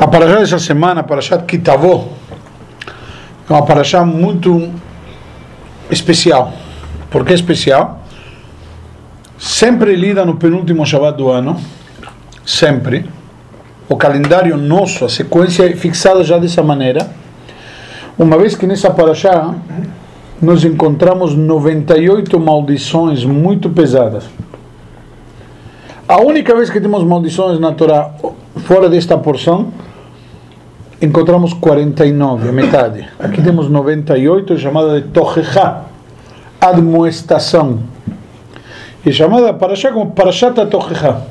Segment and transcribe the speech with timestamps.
[0.00, 2.08] A paraxá dessa semana, a paraxá Kitavó,
[3.48, 4.72] é uma paraxá muito
[5.88, 6.52] especial.
[7.08, 8.02] Por que especial?
[9.38, 11.60] Sempre lida no penúltimo Shabbat do ano,
[12.44, 13.08] sempre.
[13.88, 17.08] O calendário nosso, a sequência é fixada já dessa maneira.
[18.18, 19.54] Uma vez que nessa paraxá
[20.42, 24.24] nós encontramos 98 maldições muito pesadas.
[26.08, 28.12] A única vez que temos maldições na Torá
[28.64, 29.68] fora desta porção,
[31.02, 33.06] encontramos 49, a metade.
[33.18, 35.82] Aqui temos 98, chamada de Tochecha,
[36.58, 37.80] admoestação.
[39.04, 41.24] E chamada Parashá como Parashat Tochecha,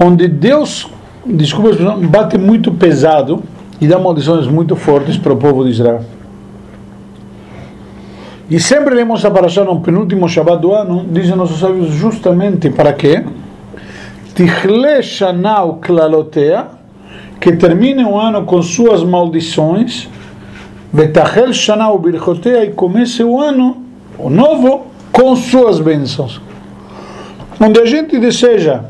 [0.00, 0.88] onde Deus,
[1.24, 1.70] desculpa
[2.08, 3.40] bate muito pesado
[3.80, 6.00] e dá maldições muito fortes para o povo de Israel.
[8.50, 12.92] E sempre lemos a Parashá no penúltimo Shabbat do ano, dizem nossos sábios justamente para
[12.92, 13.24] quê?
[14.40, 16.68] Tichle Shanau Klalotea,
[17.38, 20.08] que termine o ano com suas maldições,
[20.90, 23.84] Betachel Shanau Birchotea, e comece o ano,
[24.18, 26.40] o novo, com suas bênçãos.
[27.60, 28.80] Onde a gente deseja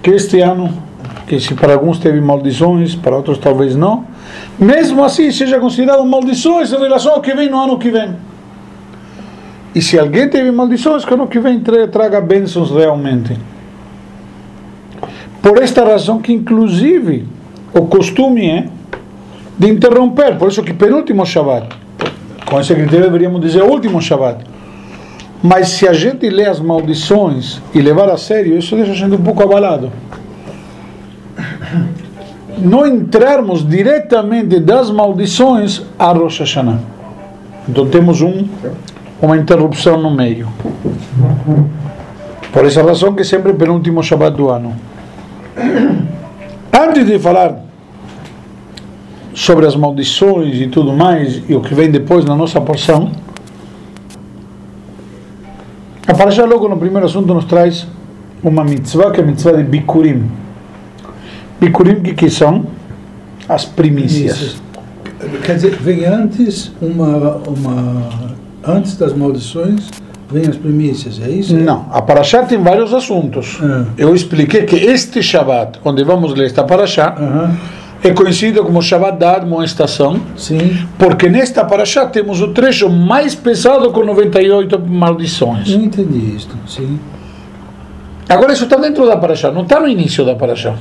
[0.00, 0.72] que este ano,
[1.26, 4.04] que se para alguns teve maldições, para outros talvez não,
[4.56, 8.14] mesmo assim seja considerado maldições em relação ao que vem no ano que vem.
[9.74, 13.36] E se alguém teve maldições, que ano que vem traga bênçãos realmente.
[15.46, 17.24] Por esta razão que inclusive
[17.72, 18.66] o costume é
[19.56, 21.68] de interromper, por isso que penúltimo Shabbat,
[22.44, 24.44] com esse critério deveríamos dizer último Shabbat.
[25.40, 29.14] Mas se a gente lê as maldições e levar a sério, isso deixa a gente
[29.14, 29.92] um pouco abalado.
[32.58, 36.80] Não entrarmos diretamente das maldições a Rosh Hashanah.
[37.68, 38.48] Então temos um,
[39.22, 40.48] uma interrupção no meio.
[42.52, 44.74] Por essa razão que sempre penúltimo Shabbat do ano.
[46.72, 47.64] Antes de falar
[49.34, 53.10] sobre as maldições e tudo mais, e o que vem depois na nossa porção,
[56.06, 57.86] a Parashá logo no primeiro assunto nos traz
[58.42, 60.30] uma mitzvah, que é a mitzvah de Bikurim.
[61.60, 62.66] Bikurim, que, que são?
[63.48, 64.56] As primícias.
[65.44, 69.88] Quer dizer, vem antes uma, uma antes das maldições
[70.30, 71.54] vem as primícias, é isso?
[71.56, 73.58] Não, a Parashá tem vários assuntos.
[73.62, 73.84] Ah.
[73.96, 77.56] Eu expliquei que este Shabbat, onde vamos ler esta Parashá, Aham.
[78.02, 80.76] é conhecido como Shabbat da Admoestação, Sim.
[80.98, 85.68] porque nesta Parashá temos o trecho mais pesado com 98 maldições.
[85.74, 86.54] Não entendi isto.
[86.66, 86.98] Sim.
[88.28, 90.74] Agora isso está dentro da Parashá, não está no início da Parashá.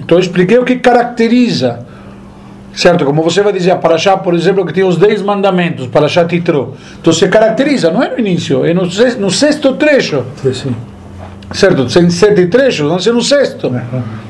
[0.00, 1.85] Então eu expliquei o que caracteriza,
[2.76, 3.04] certo?
[3.06, 6.74] Como você vai dizer a Parashá, por exemplo, que tem os 10 mandamentos, Parashá Titro.
[7.00, 10.76] Então se caracteriza, não é no início, é no sexto, no sexto trecho, Sim, Sim.
[11.52, 11.86] certo?
[11.86, 13.72] Tem sete trechos, não sei no sexto.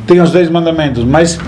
[0.07, 1.39] Tem os 10 mandamentos, mas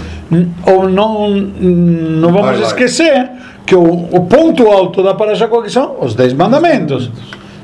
[0.67, 2.67] ou não, não vamos Highlight.
[2.67, 3.31] esquecer
[3.65, 5.97] que o, o ponto alto da Parashá qual que são?
[6.01, 7.11] Os 10 mandamentos.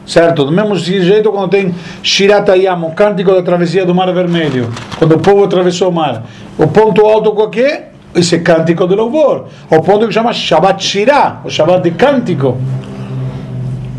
[0.07, 0.45] Certo?
[0.45, 4.69] Do mesmo jeito quando tem Shirat Hayam, o cântico da travessia do Mar Vermelho,
[4.99, 6.25] quando o povo atravessou o mar.
[6.59, 7.89] O ponto alto qual que é?
[8.15, 9.47] Esse cântico de louvor.
[9.71, 12.57] O ponto que chama Shabbat Shirah, o Shabbat de cântico.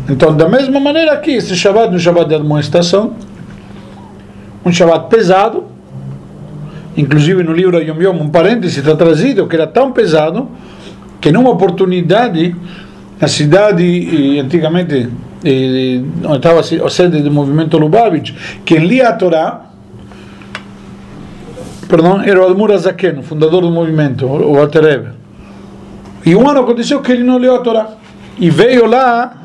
[0.08, 3.14] Então, da mesma maneira aqui, esse Shabbat é um Shabbat de admoestação,
[4.64, 5.64] um Shabbat pesado,
[6.96, 10.48] inclusive no livro Yom Yom, um parêntese está trazido que era tão pesado
[11.20, 12.54] que numa oportunidade
[13.20, 15.08] na cidade antigamente
[15.44, 18.32] eh, onde estava a sede do movimento Lubavitch
[18.64, 19.65] quem lia a Torá
[21.88, 25.08] perdão, era o Admur Azaken, fundador do movimento, o o Alter Rebbe.
[26.24, 27.90] E um ano aconteceu que ele não leu a Torá.
[28.38, 29.36] E veio lá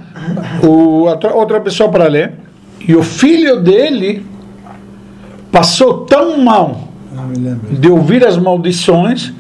[0.64, 2.34] o, outra- pessoa para ler,
[2.86, 4.26] e o filho dele
[5.52, 6.90] passou tão mal
[7.70, 9.34] de ouvir as maldições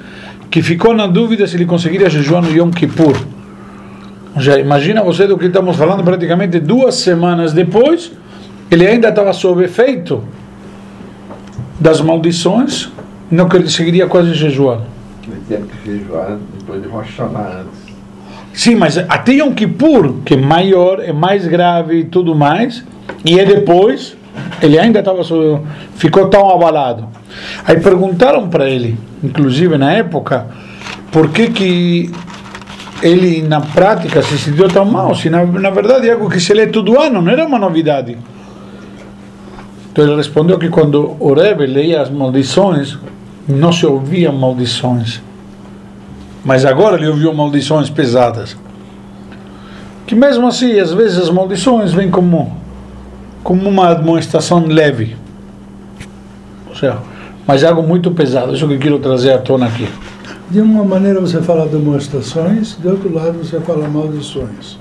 [0.50, 3.16] que ficou na dúvida se ele conseguiria jejuar no Yom Kippur.
[4.38, 8.12] Já imagina você do que estamos falando praticamente duas semanas depois,
[8.70, 10.24] ele ainda estava sob efeito
[11.82, 12.90] das maldições,
[13.30, 14.84] não que ele seguiria quase jejuando.
[15.28, 17.82] Ele teve que jejuar depois de Rosh Hashanah antes.
[18.54, 22.84] Sim, mas até Yom Kippur, que é maior, é mais grave e tudo mais,
[23.26, 24.16] e é depois,
[24.62, 25.24] ele ainda estava
[25.96, 27.08] ficou tão abalado.
[27.66, 30.48] Aí perguntaram para ele, inclusive na época,
[31.12, 32.12] por que que
[33.02, 36.54] ele na prática se sentiu tão mal, se na, na verdade é algo que se
[36.54, 38.18] lê todo ano, não era uma novidade.
[39.92, 42.98] Então ele respondeu que quando o Rebbe leia as maldições,
[43.48, 45.22] não se ouviam maldições.
[46.44, 48.56] Mas agora ele ouviu maldições pesadas.
[50.08, 52.58] Que mesmo assim, às vezes as maldições vêm como,
[53.44, 55.16] como uma admoestação leve.
[56.70, 56.98] Ou seja,
[57.46, 58.56] mas algo muito pesado.
[58.56, 59.88] Isso que eu quero trazer à tona aqui.
[60.50, 64.81] De uma maneira você fala demonstrações, de outro lado você fala maldições.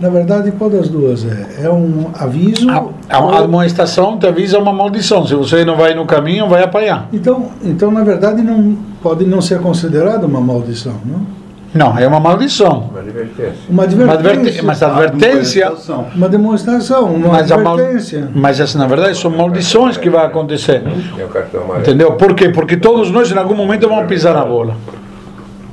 [0.00, 1.64] Na verdade, qual das duas é?
[1.64, 2.70] É um aviso?
[2.70, 5.26] A, a, a amonestação te avisa uma maldição.
[5.26, 7.08] Se você não vai no caminho, vai apanhar.
[7.12, 11.38] Então, então na verdade, não pode não ser considerado uma maldição, não?
[11.74, 12.84] Não, é uma maldição.
[12.90, 13.52] Uma advertência.
[13.68, 14.62] Uma Uma adverte- advertência.
[14.62, 15.72] mas a advertência.
[16.14, 18.30] Uma demonstração, uma Mas, a mal, advertência.
[18.34, 20.82] mas essa, na verdade, são maldições que vai acontecer.
[20.86, 21.78] O.
[21.80, 22.12] Entendeu?
[22.12, 22.48] Por quê?
[22.48, 24.76] Porque todos nós, em algum momento, vamos pisar na bola.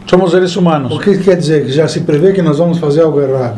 [0.08, 1.02] Somos seres O humanos.
[1.02, 1.66] que quer dizer?
[1.66, 3.56] Que já se prevê que nós vamos fazer algo errado.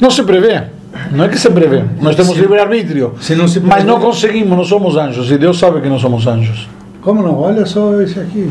[0.00, 0.64] Não se prevê.
[1.10, 1.84] Não é que se prevê.
[2.00, 3.14] Nós temos livre-arbítrio.
[3.20, 5.30] Se não se Mas não conseguimos, não somos anjos.
[5.30, 6.68] E Deus sabe que não somos anjos.
[7.02, 7.38] Como não?
[7.38, 8.50] Olha só esse aqui.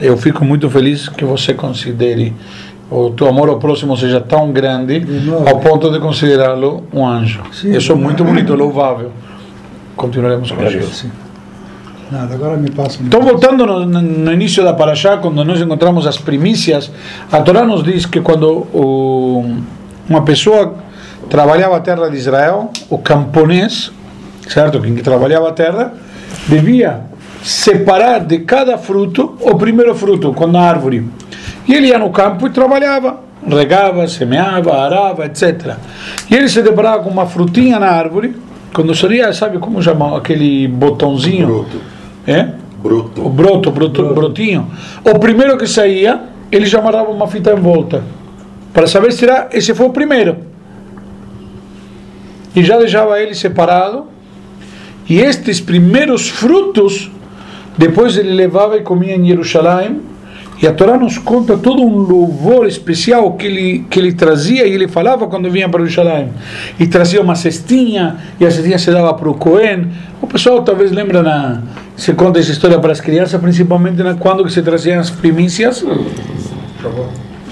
[0.00, 2.34] Eu fico muito feliz que você considere
[2.90, 5.48] o teu amor ao próximo seja tão grande novo.
[5.48, 7.42] ao ponto de considerá-lo um anjo.
[7.52, 7.74] Sim.
[7.76, 9.10] Isso é muito bonito, louvável.
[9.96, 11.10] Continuaremos com isso.
[12.10, 12.98] Nada, agora me passa.
[13.02, 16.90] Então, voltando no, no- no início da Paraxá, quando nós encontramos as primícias,
[17.32, 19.56] a Torá nos diz que quando o-
[20.08, 20.74] uma pessoa
[21.30, 23.90] trabalhava a terra de Israel, o camponês,
[24.48, 24.80] certo?
[24.80, 25.94] Quem trabalhava a terra,
[26.46, 27.00] devia
[27.42, 31.06] separar de cada fruto o primeiro fruto, quando a árvore.
[31.66, 35.74] E ele ia no campo e trabalhava, regava, semeava, arava, etc.
[36.30, 38.36] E ele se deparava com uma frutinha na árvore,
[38.74, 41.46] quando seria, sabe como chama aquele botãozinho?
[41.46, 41.93] Broto.
[42.26, 42.48] É?
[42.84, 43.28] o Bruto.
[43.30, 44.70] broto, broto, brotinho,
[45.04, 46.20] o primeiro que saía,
[46.52, 48.04] ele já amarrava uma fita em volta,
[48.72, 50.36] para saber se era, esse foi o primeiro.
[52.54, 54.06] E já deixava ele separado,
[55.08, 57.10] e estes primeiros frutos,
[57.76, 60.00] depois ele levava e comia em Jerusalém,
[60.62, 64.72] e a Torá nos conta todo um louvor especial que ele, que ele trazia e
[64.72, 66.30] ele falava quando vinha para Jerusalém.
[66.78, 69.88] E trazia uma cestinha, e a cestinha se dava para o Cohen.
[70.22, 71.60] O pessoal talvez lembra, na,
[71.96, 75.84] se conta essa história para as crianças, principalmente na, quando que se traziam as primícias.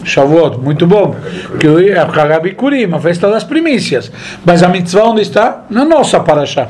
[0.05, 1.15] Shavuot, muito bom.
[1.61, 4.11] Que é a Hagabikurim, a festa das primícias.
[4.45, 5.65] Mas a mitzvah onde está?
[5.71, 6.69] Na nossa paraxá.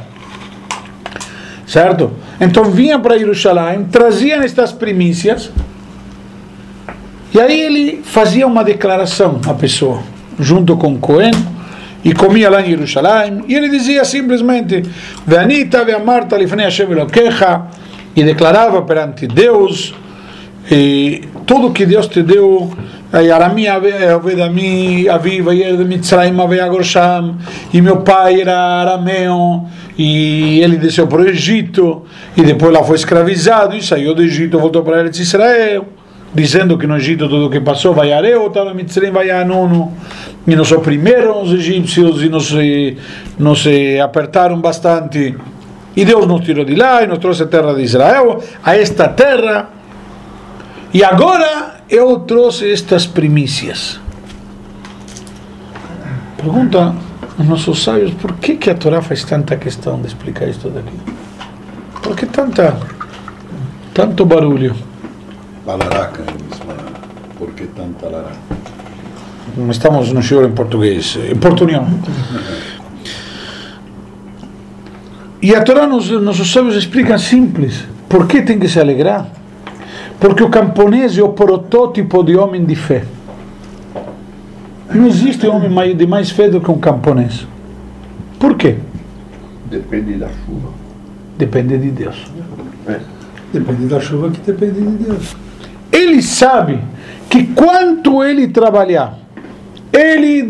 [1.67, 2.13] Certo?
[2.39, 5.51] Então vinha para Jerusalém, traziam estas primícias,
[7.33, 10.03] e aí ele fazia uma declaração, a pessoa,
[10.39, 11.33] junto com Cohen,
[12.05, 14.83] e comia lá em Jerusalém, e ele dizia simplesmente,
[15.27, 17.63] veamarta, lifnei Hashem Elokecha,
[18.15, 19.95] e declarava perante Deus,
[20.71, 22.73] e tudo que Deus te deu,
[23.13, 27.37] Arami Aved Ami, Avi Vayer de Mitzrayim Aveagor Sham,
[27.73, 29.67] e meu pai era arameu,
[29.97, 32.05] e ele desceu para o Egito,
[32.37, 35.87] e depois lá foi escravizado, e saiu do Egito, voltou para Israel,
[36.35, 39.93] dizendo que no Egito tudo que passou, vai Areu, estava Mitzrayim, vai Anuno,
[40.47, 42.97] e nos oprimiram os egípcios, e nos, eh,
[43.39, 45.37] nos eh, apertaram bastante,
[45.95, 49.09] e Deus nos tirou de lá, e nos trouxe a terra de Israel, a esta
[49.09, 49.69] terra,
[50.95, 54.01] e agora eu trouxe estas primícias.
[56.37, 56.95] Pergunta
[57.39, 60.97] aos nossos sábios por que, que a Torá faz tanta questão de explicar isto daqui?
[62.03, 62.77] Por que tanta,
[63.95, 64.75] tanto barulho?
[65.65, 66.25] Balaraca,
[66.59, 66.93] falam.
[67.39, 68.37] Por que tanta laraca?
[69.71, 71.87] Estamos no senhor em português, em portunhol.
[75.41, 77.85] E a Torá, nos, nossos sábios explicam simples.
[78.09, 79.29] Por que tem que se alegrar?
[80.21, 83.05] Porque o camponês é o protótipo de homem de fé.
[84.95, 87.47] Não existe homem de mais fé do que um camponês.
[88.39, 88.77] Por quê?
[89.67, 90.69] Depende da chuva.
[91.39, 92.27] Depende de Deus.
[92.87, 93.01] É.
[93.53, 95.37] Depende da chuva que depende de Deus.
[95.93, 96.81] Ele sabe
[97.29, 99.19] que quanto ele trabalhar,
[99.93, 100.49] ele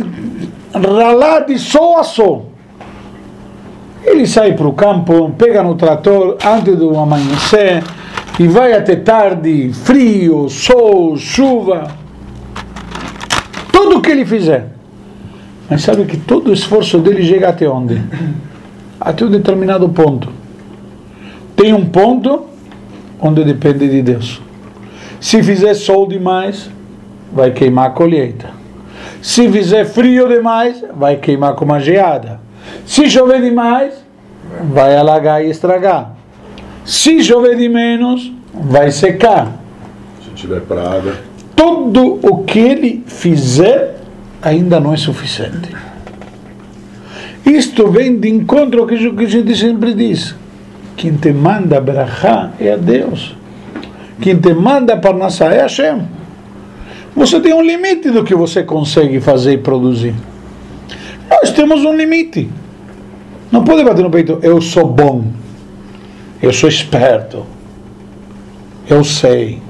[0.72, 2.52] ralar de sol a sol,
[4.04, 7.82] ele sai para o campo, pega no trator antes do amanhecer
[8.38, 11.88] e vai até tarde, frio, sol, chuva,
[13.72, 14.68] tudo o que ele fizer.
[15.68, 18.00] Mas sabe que todo o esforço dele chega até onde?
[19.00, 20.28] Até um determinado ponto.
[21.56, 22.46] Tem um ponto
[23.20, 24.40] onde depende de Deus.
[25.22, 26.68] Se fizer sol demais,
[27.32, 28.50] vai queimar a colheita.
[29.22, 32.40] Se fizer frio demais, vai queimar com uma geada.
[32.84, 33.94] Se chover demais,
[34.64, 36.16] vai alagar e estragar.
[36.84, 39.52] Se chover de menos, vai secar.
[40.24, 41.14] Se tiver praga.
[41.54, 44.00] Tudo o que ele fizer
[44.42, 45.72] ainda não é suficiente.
[47.46, 50.34] Isto vem de encontro ao que a gente sempre diz.
[50.96, 53.36] Quem te manda brachá é a Deus.
[54.22, 56.06] Quem te manda parnassá é Hashem.
[57.16, 60.14] Você tem um limite do que você consegue fazer e produzir.
[61.28, 62.48] Nós temos um limite.
[63.50, 65.24] Não pode bater no peito, eu sou bom,
[66.40, 67.44] eu sou esperto,
[68.88, 69.60] eu sei.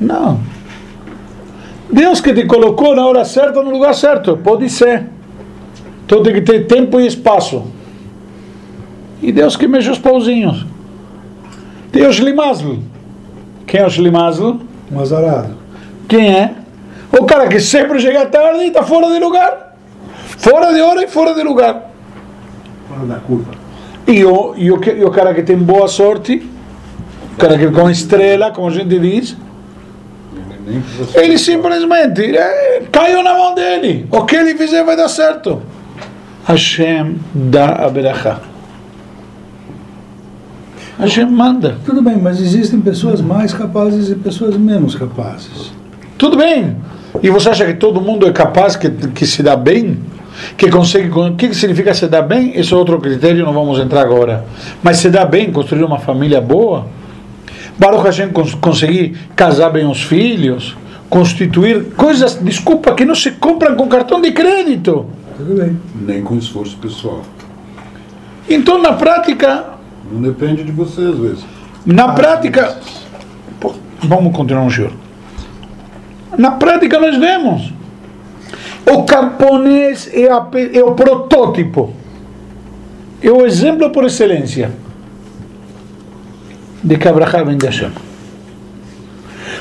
[0.00, 0.40] Não.
[1.92, 5.04] Deus que te colocou na hora certa, no lugar certo, pode ser.
[6.06, 7.64] Então tem que ter tempo e espaço.
[9.22, 10.66] E Deus que mexe os pauzinhos.
[11.92, 12.95] Tem o Shlimazl.
[13.66, 14.60] Quem é o Shlimazl?
[14.90, 15.56] Um azarado.
[16.08, 16.54] Quem é?
[17.12, 19.76] O cara que sempre chega tarde e está fora de lugar.
[20.38, 21.90] Fora de hora e fora de lugar.
[22.88, 23.50] Fora da curva.
[24.06, 26.48] E o, e o, e o cara que tem boa sorte,
[27.34, 29.36] o cara que com estrela, como a gente diz,
[31.14, 34.06] ele simplesmente é, caiu na mão dele.
[34.10, 35.62] O que ele fizer vai dar certo.
[36.44, 38.40] Hashem dá a berachá.
[40.98, 41.76] Hashem manda.
[41.84, 45.72] Tudo bem, mas existem pessoas mais capazes e pessoas menos capazes.
[46.16, 46.76] Tudo bem.
[47.22, 49.98] E você acha que todo mundo é capaz que, que se dá bem?
[50.56, 51.08] Que consegue.
[51.10, 52.58] O que que significa se dar bem?
[52.58, 54.44] Isso é outro critério, não vamos entrar agora.
[54.82, 56.86] Mas se dá bem, construir uma família boa.
[57.78, 60.76] Baruch Hashem cons conseguir casar bem os filhos,
[61.10, 65.06] constituir coisas, desculpa, que não se compram com cartão de crédito.
[65.36, 65.78] Tudo bem.
[66.06, 67.22] Nem com esforço pessoal.
[68.48, 69.75] Então, na prática,
[70.10, 71.44] Não depende de você às vezes.
[71.84, 72.78] Na prática,
[73.60, 74.92] pô, vamos continuar um senhor.
[76.36, 77.72] Na prática nós vemos.
[78.86, 81.92] O camponês é, a é o protótipo.
[83.22, 84.70] É o exemplo por excelência
[86.82, 87.90] de que Abraham vem de Hashem.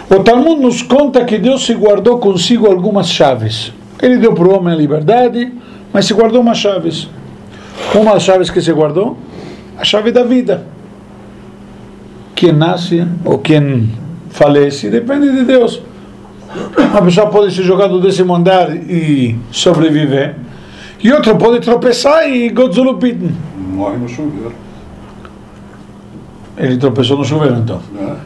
[0.09, 3.73] O Talmud nos conta que Deus se guardou consigo algumas chaves.
[3.99, 5.51] Ele deu para o homem a liberdade,
[5.91, 7.09] mas se guardou umas chaves.
[7.95, 9.17] Uma das chaves que se guardou,
[9.77, 10.75] a chave da vida
[12.35, 13.89] quem nasce ou quem
[14.29, 15.81] falece depende de Deus.
[16.77, 20.35] Uma pessoa pode se jogar do décimo andar e sobreviver,
[21.01, 23.17] e outro pode tropeçar e Godzulupit.
[23.73, 24.53] Morre no chuveiro.
[26.57, 27.81] Ele tropeçou no chuveiro então.
[27.99, 28.17] Ah,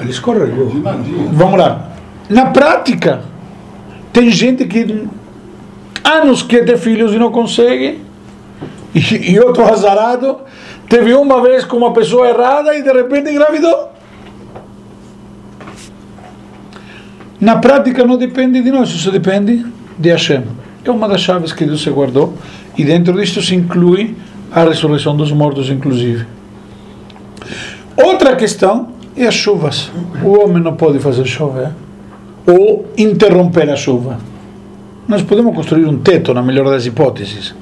[0.00, 0.70] Ele escorregou.
[1.32, 1.90] Vamos lá.
[2.28, 3.22] Na prática,
[4.12, 5.06] tem gente que
[6.02, 8.03] anos quer ter filhos e não consegue,
[8.96, 10.38] e, e outro azarado
[10.88, 13.90] teve uma vez com uma pessoa errada e de repente engravidou.
[17.40, 19.66] Na prática não depende de nós, isso depende
[19.98, 20.44] de Hashem.
[20.84, 22.34] É uma das chaves que Deus se guardou
[22.76, 24.16] e dentro disto se inclui
[24.52, 26.26] a ressurreição dos mortos, inclusive.
[27.96, 29.90] Outra questão é as chuvas.
[30.22, 31.70] O homem não pode fazer chover
[32.46, 34.18] ou interromper a chuva.
[35.08, 37.54] Nós podemos construir um teto, na melhor das hipóteses,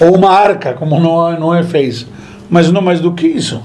[0.00, 2.06] ou uma arca, como Noé, fez,
[2.50, 3.62] mas não mais do que isso.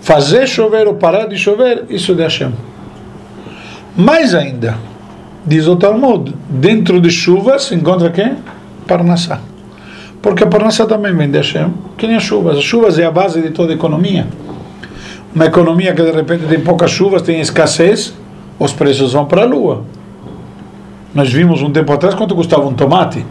[0.00, 2.52] Fazer chover ou parar de chover, isso é de Hashem.
[3.96, 4.76] Mais ainda,
[5.44, 8.36] diz o Talmud, dentro de chuvas se encontra quem?
[8.86, 9.40] Parnassá.
[10.22, 12.58] Porque a Parnassá também vem de Hashem, que nem as chuvas.
[12.58, 14.26] As chuvas é a base de toda a economia.
[15.34, 18.14] Uma economia que de repente tem poucas chuvas, tem escassez,
[18.58, 19.84] os preços vão para a lua.
[21.14, 23.24] Nós vimos um tempo atrás quanto custava um tomate.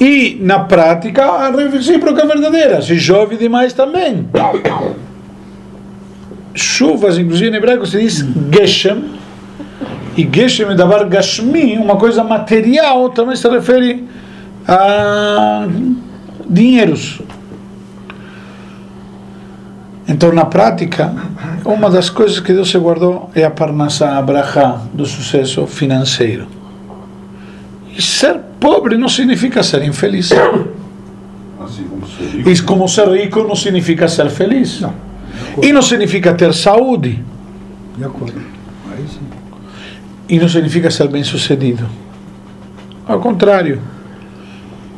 [0.00, 2.80] E na prática a recíproca é verdadeira.
[2.80, 4.26] Se chove demais também.
[6.54, 9.04] Chuvas, inclusive em hebraico se diz Geshem.
[10.16, 14.08] E Geshem é davar Gashmi, uma coisa material, também se refere
[14.66, 15.68] a
[16.48, 17.20] dinheiros.
[20.08, 21.14] Então, na prática,
[21.64, 26.59] uma das coisas que Deus se guardou é a parnassá, a brachá do sucesso financeiro.
[28.00, 30.30] Ser pobre não significa ser infeliz.
[30.32, 32.50] Assim como ser rico.
[32.50, 34.82] E como ser rico não significa ser feliz.
[35.62, 37.22] E não significa ter saúde.
[37.96, 38.40] De acordo.
[38.90, 39.20] Aí sim.
[40.28, 41.86] E não significa ser bem sucedido.
[43.06, 43.80] Ao contrário.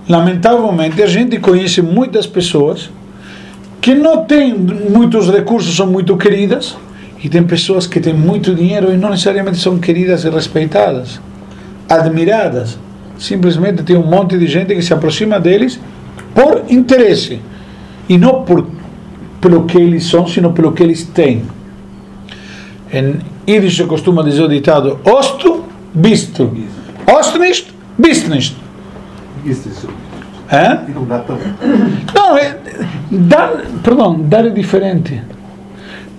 [0.08, 2.90] Lamentavelmente, a gente conhece muitas pessoas
[3.80, 6.76] que não têm muitos recursos, são muito queridas,
[7.22, 11.20] e tem pessoas que têm muito dinheiro e não necessariamente são queridas e respeitadas,
[11.88, 12.78] admiradas.
[13.22, 15.78] Simplesmente tem um monte de gente que se aproxima deles
[16.34, 17.40] por interesse
[18.08, 18.66] e não por
[19.40, 21.44] pelo que eles são, sino pelo que eles têm.
[22.92, 25.64] Em Yiddish se costuma dizer o ditado: Osto,
[25.94, 26.50] bisto.
[27.06, 28.28] Ost nicht, bist
[30.92, 31.54] não dá também.
[32.12, 32.56] Não, é,
[33.10, 33.52] dar,
[33.84, 35.22] perdão, dar é diferente.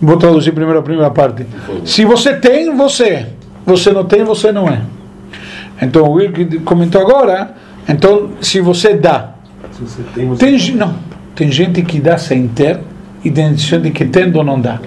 [0.02, 1.46] Vou traduzir primeiro a primeira parte.
[1.84, 3.28] Se você tem, você.
[3.66, 4.82] Você não tem, você não é.
[5.84, 6.32] Então, o Will
[6.66, 7.56] comentou agora,
[7.88, 9.32] então, se você dá,
[9.72, 10.96] Se você tem, tem, não,
[11.36, 12.80] tem gente que dá sem ter
[13.24, 14.80] e tem gente que tendo ou não dá.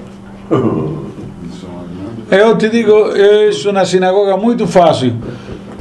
[2.28, 2.92] Eu te digo,
[3.48, 5.14] isso na sinagoga é muito fácil.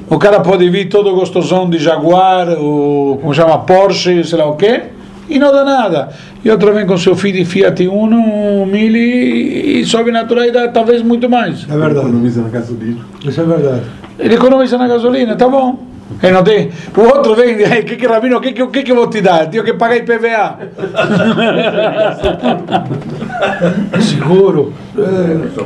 [0.08, 4.56] O cara pode vir todo gostosão de Jaguar, ou como chama, Porsche, sei lá o
[4.56, 4.84] quê,
[5.30, 6.10] e não dá nada.
[6.44, 10.68] E outro vem com seu filho de Fiat Uno, Mille, e sobe natural e dá
[10.68, 11.64] talvez muito mais.
[11.70, 12.00] É verdade.
[12.08, 13.00] Economiza na gasolina.
[13.26, 13.82] Isso é verdade.
[14.20, 15.84] Ele economiza na gasolina, tá bom.
[16.22, 16.70] E não tem.
[16.96, 19.22] O outro vem, o que que Rabino, o que que, que que eu vou te
[19.22, 19.48] dar?
[19.50, 20.60] Tenho que pagar IPVA.
[24.02, 24.74] Seguro.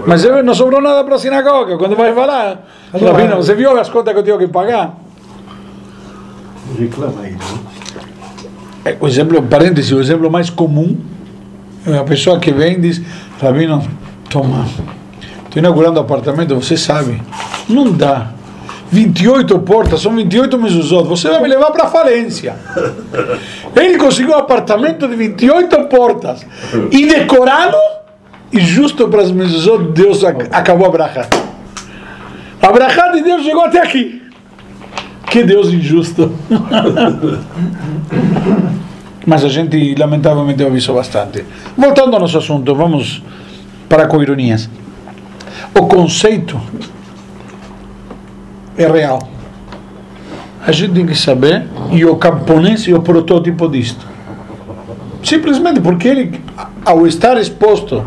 [0.07, 1.77] Mas eu- não sobrou nada para a sinagoga.
[1.77, 4.95] Quando vai falar, Rabino, você viu as contas que eu tenho que pagar?
[6.77, 7.37] Reclama aí, né?
[8.85, 10.97] É, o exemplo, parêntese, o exemplo mais comum
[11.85, 13.01] é a pessoa que vem e diz,
[13.41, 13.85] Rabino,
[14.29, 14.65] toma,
[15.45, 17.21] estou inaugurando apartamento, você sabe,
[17.67, 18.31] não dá.
[18.91, 22.55] 28 portas, são 28 mezuzot, você vai me levar para falência.
[23.75, 26.43] Ele conseguiu um apartamento de 28 portas
[26.91, 27.77] e decorado,
[28.51, 31.27] e justo para as mezuzot, Deus ac- acabou a bracha.
[32.59, 34.18] A bracha de Deus chegou até aqui.
[35.29, 36.31] Que Deus injusto.
[39.25, 41.45] Mas a gente, lamentavelmente, ouve isso bastante.
[41.77, 43.21] Voltando ao nosso assunto, vamos
[43.87, 44.69] para com ironias.
[45.73, 46.59] O conceito
[48.77, 49.19] é real.
[50.65, 54.07] A gente tem que saber, e o camponês é o protótipo disto.
[55.23, 56.41] Simplesmente porque ele,
[56.85, 58.03] ao estar exposto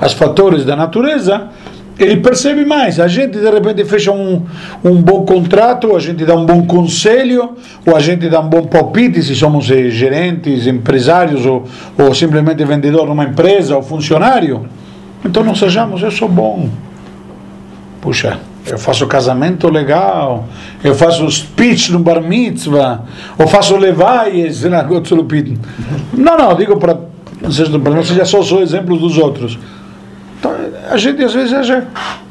[0.00, 1.48] aos fatores da natureza,
[1.98, 2.98] ele percebe mais.
[2.98, 4.42] A gente de repente fecha um,
[4.84, 7.50] um bom contrato, a gente dá um bom conselho,
[7.86, 11.64] ou a gente dá um bom palpite se somos eh, gerentes, empresários ou,
[11.96, 14.68] ou simplesmente vendedor numa empresa ou funcionário.
[15.24, 16.68] Então nós achamos, eu sou bom.
[18.00, 20.46] Puxa, eu faço casamento legal,
[20.82, 23.04] eu faço speech no bar mitzvah,
[23.38, 24.84] ou faço levaies na.
[26.14, 26.98] Não, não, digo para
[27.82, 29.58] para não seja só, só exemplos dos outros.
[30.44, 30.54] Então,
[30.90, 31.86] a gente às vezes acha,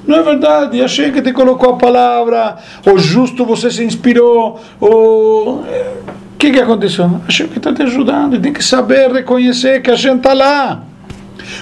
[0.06, 5.62] não é verdade, achei que te colocou a palavra, ou justo você se inspirou, ou.
[5.62, 7.10] O que, que aconteceu?
[7.28, 10.84] Achei que está te ajudando, tem que saber reconhecer que a gente está lá.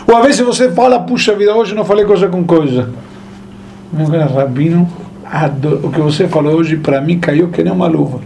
[0.06, 2.90] Ou às vezes você fala, puxa vida, hoje não falei coisa com coisa.
[3.94, 4.90] Meu cara, Rabino,
[5.84, 8.20] o que você falou hoje para mim caiu que nem uma luva.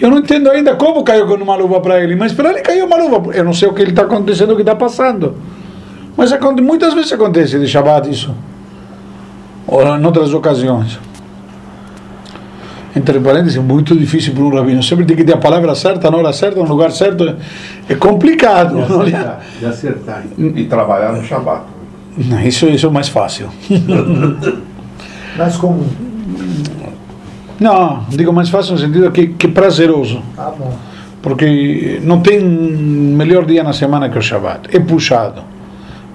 [0.00, 2.96] Eu não entendo ainda como caiu uma luva para ele, mas para ele caiu uma
[2.96, 3.34] luva.
[3.34, 5.34] Eu não sei o que ele está acontecendo, o que está passando.
[6.16, 6.30] Mas
[6.62, 8.34] muitas vezes acontece de Shabbat isso.
[9.66, 10.98] Ou em outras ocasiões.
[12.96, 14.82] Entre parênteses, muito difícil para um rabino.
[14.82, 17.36] Sempre tem que ter a palavra certa, na hora certa, no lugar certo.
[17.88, 18.78] É complicado.
[18.78, 19.06] E não é?
[19.06, 19.40] acertar.
[19.60, 20.24] E acertar.
[20.38, 21.62] E trabalhar no Shabat.
[22.16, 23.48] Não, Isso, isso é mais fácil.
[25.36, 25.86] Mais comum.
[27.60, 30.22] Não, digo mais fácil no sentido que, que prazeroso.
[30.36, 30.76] Tá bom.
[31.20, 34.74] Porque não tem melhor dia na semana que o Shabbat.
[34.74, 35.42] É puxado.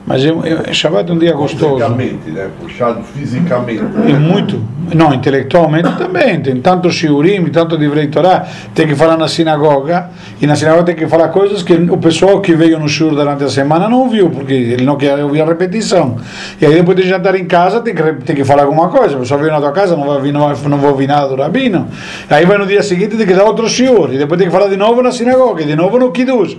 [0.06, 1.76] Mas é, Shabbat é um dia gostoso.
[1.76, 2.50] Fisicamente, né?
[2.60, 3.84] Puxado fisicamente.
[4.06, 4.62] E muito,
[4.94, 6.42] não, intelectualmente também.
[6.42, 8.46] Tem tanto shiurim, tanto divrei Torá.
[8.76, 10.10] Tem que falar na sinagoga.
[10.42, 13.46] E na sinagoga tem que falar coisas que o pessoal que veio no shiur durante
[13.46, 16.18] a semana não ouviu, porque ele não quer ouvir a repetição.
[16.62, 19.16] E aí depois de jantar em casa tem que, tem que falar alguma coisa.
[19.16, 21.30] A pessoa veio na tua casa, não vai, ouvir, não, vai, não vai ouvir nada
[21.30, 21.88] do rabino.
[22.30, 24.14] Aí vai no dia seguinte tem que dar outro shiur.
[24.14, 26.58] E depois tem que falar de novo na sinagoga, e de novo no kiddush.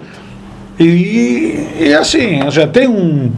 [0.78, 3.30] E, e assim, ou seja, tem um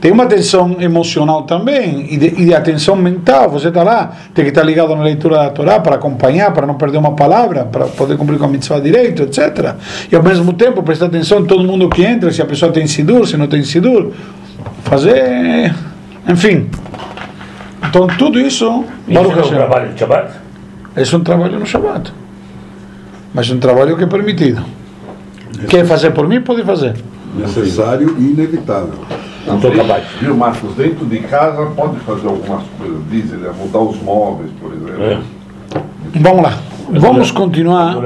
[0.00, 3.50] tem uma atenção emocional também e de, e de atenção mental.
[3.50, 6.74] Você está lá, tem que estar ligado na leitura da Torá para acompanhar, para não
[6.74, 9.74] perder uma palavra, para poder cumprir com a mitzvah direito, etc.
[10.10, 12.86] E ao mesmo tempo prestar atenção em todo mundo que entra, se a pessoa tem
[12.86, 14.12] sidur, se não tem sidur,
[14.84, 15.74] fazer,
[16.28, 16.68] enfim.
[17.88, 20.30] Então tudo isso, Isso é Hashem, trabalho de Shabbat?
[20.96, 22.12] é um trabalho no Shabbat,
[23.32, 24.62] mas um trabalho que é permitido.
[25.68, 26.94] Quer fazer por mim, pode fazer.
[27.36, 28.94] Necessário e inevitável.
[29.46, 30.04] Não sou capaz.
[30.20, 30.74] Viu, Marcos?
[30.74, 35.02] Dentro de casa pode fazer algumas coisas, diz ele, mudar os móveis, por exemplo.
[35.02, 35.18] É.
[36.18, 36.58] Vamos lá,
[36.90, 37.96] vamos continuar.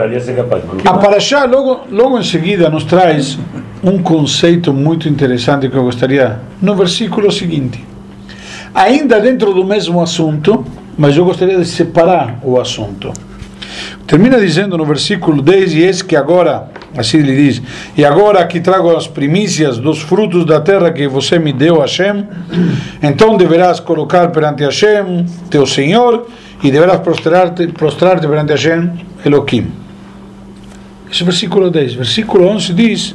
[0.85, 0.99] A.
[0.99, 3.39] Paraxá, logo, logo em seguida, nos traz
[3.83, 7.85] um conceito muito interessante que eu gostaria, no versículo seguinte.
[8.75, 10.65] Ainda dentro do mesmo assunto,
[10.97, 13.13] mas eu gostaria de separar o assunto.
[14.07, 17.63] Termina dizendo no versículo 10: E eis que agora, assim ele diz,
[17.97, 22.27] e agora que trago as primícias dos frutos da terra que você me deu, Hashem,
[23.03, 26.27] então deverás colocar perante Hashem, teu Senhor,
[26.63, 28.91] e deverás prostrar-te prostrar perante Hashem,
[29.25, 29.71] Elohim.
[31.11, 31.95] Esse é o versículo 10.
[31.95, 33.15] Versículo 11 diz: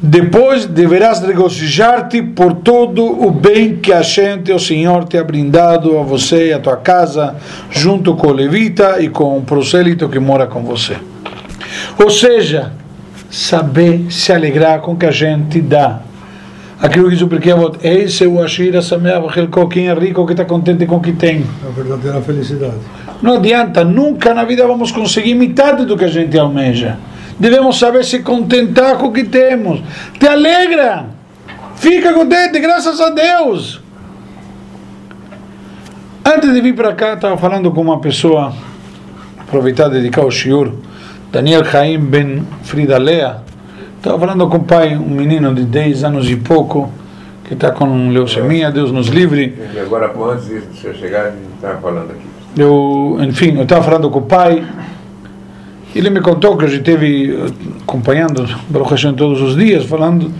[0.00, 6.02] Depois deverás regozijar-te por todo o bem que Hashem, teu Senhor, te ha brindado a
[6.02, 7.34] você e a tua casa,
[7.70, 10.96] junto com o levita e com o prosélito que mora com você.
[11.98, 12.72] Ou seja,
[13.30, 16.00] saber se alegrar com o que a gente dá.
[16.80, 20.32] Aquilo que diz o Pirkei esse é o Ashira Sameach Helko, quem é rico, que
[20.32, 21.46] está contente com o que tem.
[21.64, 22.74] A verdadeira felicidade.
[23.22, 26.98] Não adianta, nunca na vida vamos conseguir metade do que a gente almeja.
[27.38, 29.80] Devemos saber se contentar com o que temos.
[30.18, 31.06] Te alegra,
[31.76, 33.80] fica contente, graças a Deus.
[36.24, 38.52] Antes de vir para cá, estava falando com uma pessoa,
[39.38, 40.72] aproveitar e dedicar o shiur,
[41.32, 43.38] Daniel Chaim Ben Frida Lea.
[43.96, 46.92] Estava falando com o pai, um menino de 10 anos e pouco,
[47.44, 49.54] que está com leucemia, Deus nos livre.
[49.80, 52.20] Agora, antes de você chegar, a gente estava falando aqui.
[52.54, 54.62] Eu, enfim, eu estava falando com o pai.
[55.94, 57.50] Ele me contou que eu esteve eh,
[57.82, 60.30] acompanhando Baruch Hashem todos os dias, falando.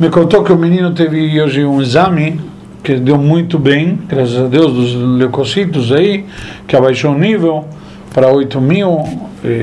[0.00, 2.40] Me contou que o menino teve hoje um exame
[2.82, 6.26] que deu muito bem, graças a Deus, dos leucocitos aí,
[6.66, 7.68] que abaixou o nível
[8.14, 9.04] para 8 mil.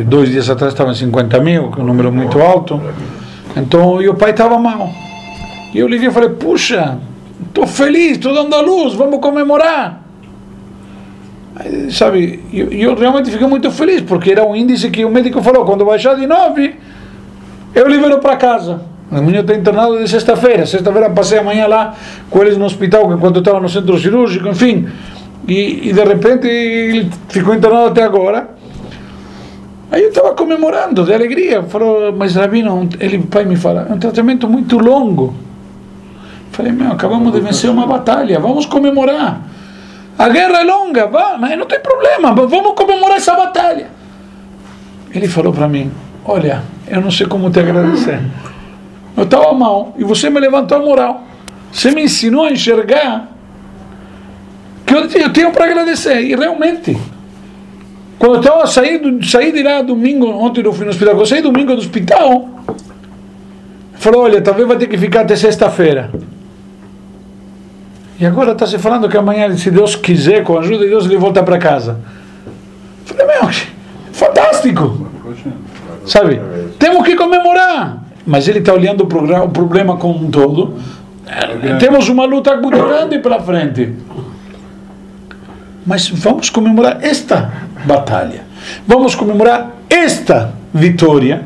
[0.05, 2.79] Dois dias atrás estava em 50 mil, que é um número muito alto.
[3.55, 4.91] Então, e o pai estava mal.
[5.73, 6.99] E eu liguei e falei: Puxa,
[7.47, 10.03] estou feliz, estou dando a luz, vamos comemorar.
[11.55, 15.41] Aí, sabe, eu, eu realmente fiquei muito feliz, porque era um índice que o médico
[15.41, 16.75] falou: quando baixar de 9,
[17.73, 18.81] eu libero para casa.
[19.09, 20.65] O menino está internado de sexta-feira.
[20.65, 21.95] Sexta-feira passei amanhã lá
[22.29, 24.87] com eles no hospital, enquanto eu estava no centro cirúrgico, enfim.
[25.47, 28.49] E, e de repente ele ficou internado até agora.
[29.91, 31.63] Aí eu estava comemorando, de alegria.
[31.63, 35.33] Falou, mas Rabino, ele, pai me fala, é um tratamento muito longo.
[36.51, 39.41] Falei, meu, acabamos de vencer uma batalha, vamos comemorar.
[40.17, 43.87] A guerra é longa, vá, mas não tem problema, vamos comemorar essa batalha.
[45.13, 45.91] Ele falou para mim,
[46.25, 48.21] olha, eu não sei como te agradecer.
[49.15, 51.23] Eu estava mal e você me levantou a moral.
[51.71, 53.30] Você me ensinou a enxergar
[54.85, 56.21] que eu eu tenho para agradecer.
[56.21, 56.97] E realmente,
[58.17, 61.25] quando eu estava saindo, saí de lá domingo, ontem eu fui no hospital, quando eu
[61.25, 62.49] saí domingo do hospital,
[63.95, 66.11] falou, olha, talvez vai ter que ficar até sexta-feira.
[68.19, 71.05] E agora está se falando que amanhã, se Deus quiser, com a ajuda de Deus,
[71.05, 71.99] ele volta para casa.
[73.05, 73.49] Falei, meu,
[74.11, 75.07] fantástico!
[76.05, 76.39] Sabe?
[76.77, 78.03] Temos que comemorar!
[78.25, 80.75] Mas ele está olhando o, programa, o problema como um todo.
[81.79, 83.95] Temos uma luta muito grande pela frente.
[85.85, 87.51] Mas vamos comemorar esta
[87.85, 88.43] batalha.
[88.87, 91.45] Vamos comemorar esta vitória.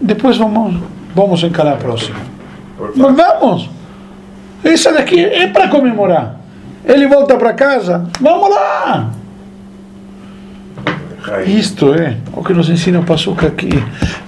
[0.00, 0.82] Depois vamos,
[1.14, 2.18] vamos encarar a próxima.
[2.96, 3.70] Mas vamos!
[4.64, 6.36] Isso daqui é para comemorar.
[6.84, 9.10] Ele volta para casa, vamos lá!
[11.46, 13.70] Isto é o que nos ensina o Passuca aqui.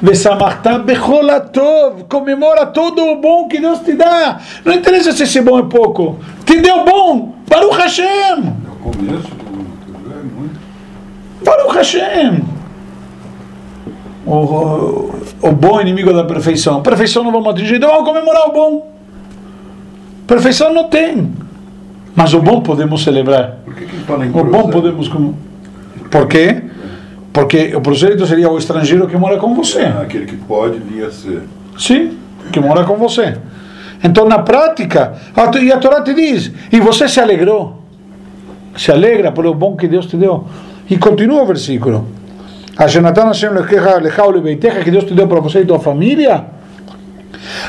[0.00, 2.04] Vesamartá becholatov.
[2.04, 4.38] Comemora todo o bom que Deus te dá.
[4.64, 6.18] Não interessa se esse bom é pouco.
[6.44, 7.34] Te deu bom.
[7.48, 8.71] Baruch Hashem.
[8.82, 10.60] Começo do é muito.
[11.44, 12.42] Baruch Hashem.
[14.26, 16.82] O, o, o bom inimigo da perfeição.
[16.82, 17.76] Perfeição não vamos atingir.
[17.76, 18.92] Então vamos comemorar o bom.
[20.26, 21.32] Perfeição não tem.
[22.14, 23.56] Mas o bom podemos celebrar.
[23.64, 25.08] Por que, que fala em O bom podemos.
[25.08, 25.34] com-
[26.10, 26.62] Por quê?
[27.32, 29.80] Porque o prosélito seria o estrangeiro que mora com você.
[29.82, 31.42] É, aquele que pode vir a ser.
[31.78, 32.18] Sim,
[32.52, 33.38] que mora com você.
[34.04, 37.81] Então, na prática, a- e a Torá te diz, e você se alegrou.
[38.76, 40.44] Se alegra pelo bom que Deus te deu.
[40.88, 42.06] E continua o versículo.
[42.76, 46.44] Ashenatan Hashem lechecha lecha ulebeitecha, que Deus te deu para você e tua família.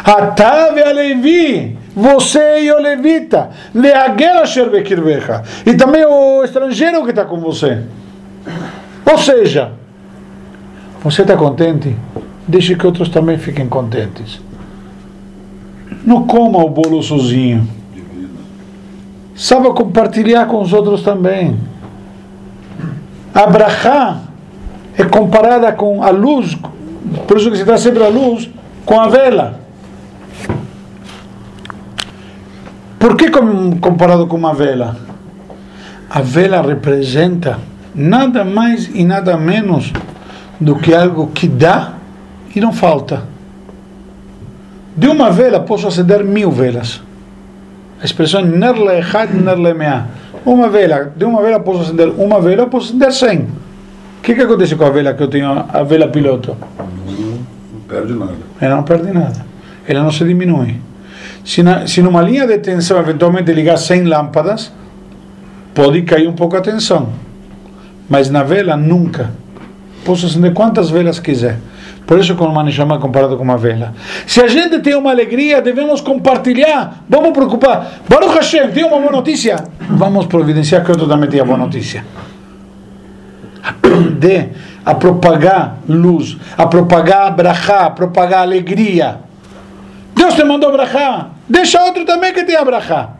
[0.03, 4.69] Atave a Levi, você e o levita, leagel asher.
[5.65, 7.83] E também o estrangeiro que está com você.
[9.09, 9.71] Ou seja,
[11.03, 11.95] você está contente?
[12.47, 14.41] Deixe que outros também fiquem contentes.
[16.05, 17.67] Não coma o bolo sozinho.
[19.35, 21.57] Saiba compartilhar com os outros também.
[23.33, 23.47] A
[24.97, 26.55] é comparada com a luz,
[27.27, 28.49] por isso que se dá sempre a luz,
[28.85, 29.59] com a vela.
[32.99, 34.95] Por que com- comparado com uma vela?
[36.09, 37.59] A vela representa
[37.93, 39.91] nada mais e nada menos
[40.59, 41.93] do que algo que dá
[42.55, 43.23] e não falta.
[44.95, 47.01] De uma vela posso acender mil velas.
[48.03, 50.07] A expressão é ner leechad, ner lemea.
[50.45, 53.39] Uma vela, de uma vela posso acender uma vela, posso acender cem.
[53.39, 56.57] O que, que acontece com a vela que eu tenho, a vela piloto?
[56.77, 58.33] Não perde nada.
[58.59, 59.45] Ela não perde nada.
[59.87, 60.81] Ela não se diminui.
[61.45, 64.73] Se, na, se numa linha de tensão eventualmente ligar 100 lâmpadas,
[65.73, 67.07] pode cair um pouco a tensão.
[68.09, 69.31] Mas na vela, nunca.
[70.03, 71.57] Posso acender quantas velas quiser.
[72.05, 73.93] Por isso que o Manishama é comparado com uma vela.
[74.27, 77.03] Se a gente tem uma alegria, devemos compartilhar.
[77.09, 77.99] Vamos preocupar.
[78.09, 79.63] Baruch Hashem, tem uma boa notícia.
[79.89, 82.05] Vamos providenciar que outro também tenha boa notícia.
[83.63, 84.51] Aprender
[84.85, 89.19] a propagar luz, a propagar brachá, a propagar alegria.
[90.13, 91.29] Deus te mandou brachá.
[91.47, 93.17] Deixa outro também que te abrahar.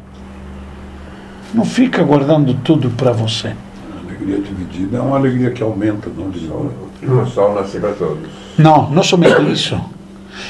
[1.54, 3.48] Não fica guardando tudo para você.
[3.48, 6.72] A alegria dividida é uma alegria que aumenta, não diminui.
[7.04, 8.43] O sol nasce para todos.
[8.58, 9.80] Não, não somente isso.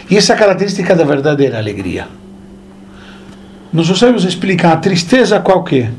[0.09, 2.07] E essa característica da verdadeira alegria.
[3.71, 5.91] Nossos sábios explicam a tristeza qual que é.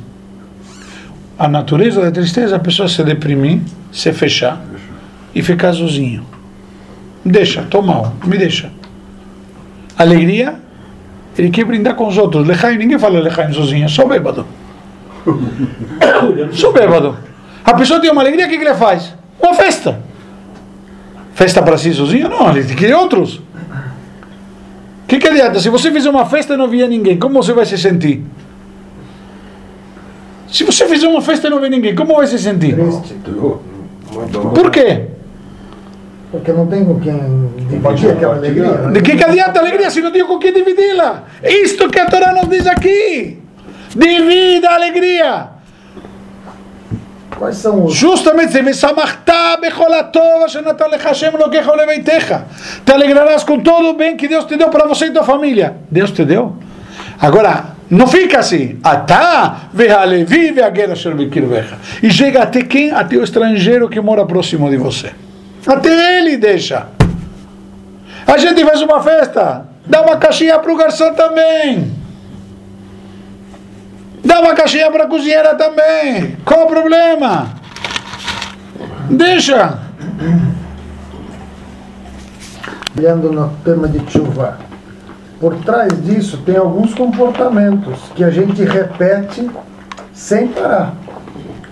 [1.38, 4.62] A natureza da tristeza é a pessoa se deprimir, se fechar
[5.34, 6.24] e ficar sozinho.
[7.24, 8.70] Deixa, tô mal, me deixa.
[9.98, 10.54] Alegria,
[11.36, 12.46] ele quer brindar com os outros.
[12.46, 14.46] Lechaim, ninguém fala lechaim sozinho, só bêbado.
[16.52, 17.16] Sou bêbado.
[17.64, 19.14] A pessoa tem uma alegria, o que, que ele faz?
[19.40, 20.00] Uma festa.
[21.34, 22.28] Festa para si sozinho?
[22.28, 23.36] Não, ele quer outros.
[25.04, 25.60] O que, que adianta?
[25.60, 28.24] Se você fizer uma festa e não vier ninguém, como você vai se sentir?
[30.50, 32.74] Se você fizer uma festa e não vier ninguém, como vai se sentir?
[32.74, 33.14] Triste.
[34.54, 35.06] Por quê?
[36.30, 37.16] Porque não tem com quem
[37.68, 38.68] dividir aquela alegria.
[38.92, 41.24] De que, que adianta a alegria se não tem com quem dividi-la?
[41.42, 43.38] Isto que a Torá nos diz aqui.
[43.94, 45.48] Divida a alegria.
[47.44, 47.94] Quais são os.
[47.94, 48.52] Justamente,
[52.86, 55.76] te alegrarás com todo o bem que Deus te deu para você e tua família.
[55.90, 56.56] Deus te deu.
[57.20, 58.78] Agora, não fica assim.
[58.82, 60.06] Atá, a
[62.02, 62.90] E chega até quem?
[62.90, 65.12] Até o estrangeiro que mora próximo de você.
[65.66, 66.86] Até ele deixa.
[68.26, 72.03] A gente faz uma festa, dá uma caixinha para o garçom também.
[74.24, 76.36] Dá uma caixinha para a cozinheira também.
[76.44, 77.48] Qual o problema?
[79.10, 79.78] Deixa.
[82.98, 84.58] Olhando no tema de chuva.
[85.40, 89.50] Por trás disso tem alguns comportamentos que a gente repete
[90.12, 90.94] sem parar.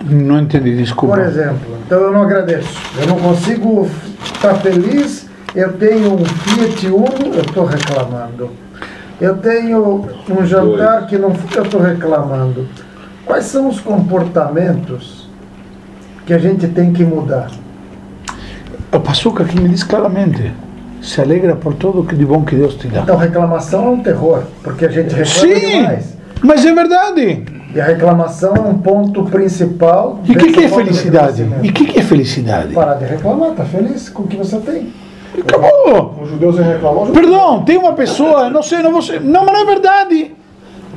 [0.03, 1.21] Não entendi, Por desculpa.
[1.21, 2.77] exemplo, então eu não agradeço.
[2.99, 3.89] Eu não consigo
[4.23, 5.27] estar feliz.
[5.55, 8.51] Eu tenho um Fiat Uno, eu estou reclamando.
[9.23, 12.67] Eu tenho um jantar que não eu estou reclamando.
[13.25, 15.29] Quais são os comportamentos
[16.25, 17.49] que a gente tem que mudar?
[18.91, 20.51] O Passuca aqui me diz claramente:
[21.01, 22.99] se alegra por tudo que de bom que Deus te dá.
[22.99, 26.17] Então, reclamação é um terror, porque a gente reclama Sim, demais.
[26.43, 27.45] mas é verdade.
[27.73, 30.19] E a reclamação é um ponto principal.
[30.25, 31.47] E o que, que é felicidade?
[31.63, 32.73] E o que, que é felicidade?
[32.73, 34.91] Parar de reclamar, tá feliz com o que você tem.
[35.39, 36.19] Acabou.
[36.21, 39.61] Os judeus reclamar, Perdão, tem uma pessoa, não sei, não vou ser, não, mas não
[39.61, 40.31] é verdade.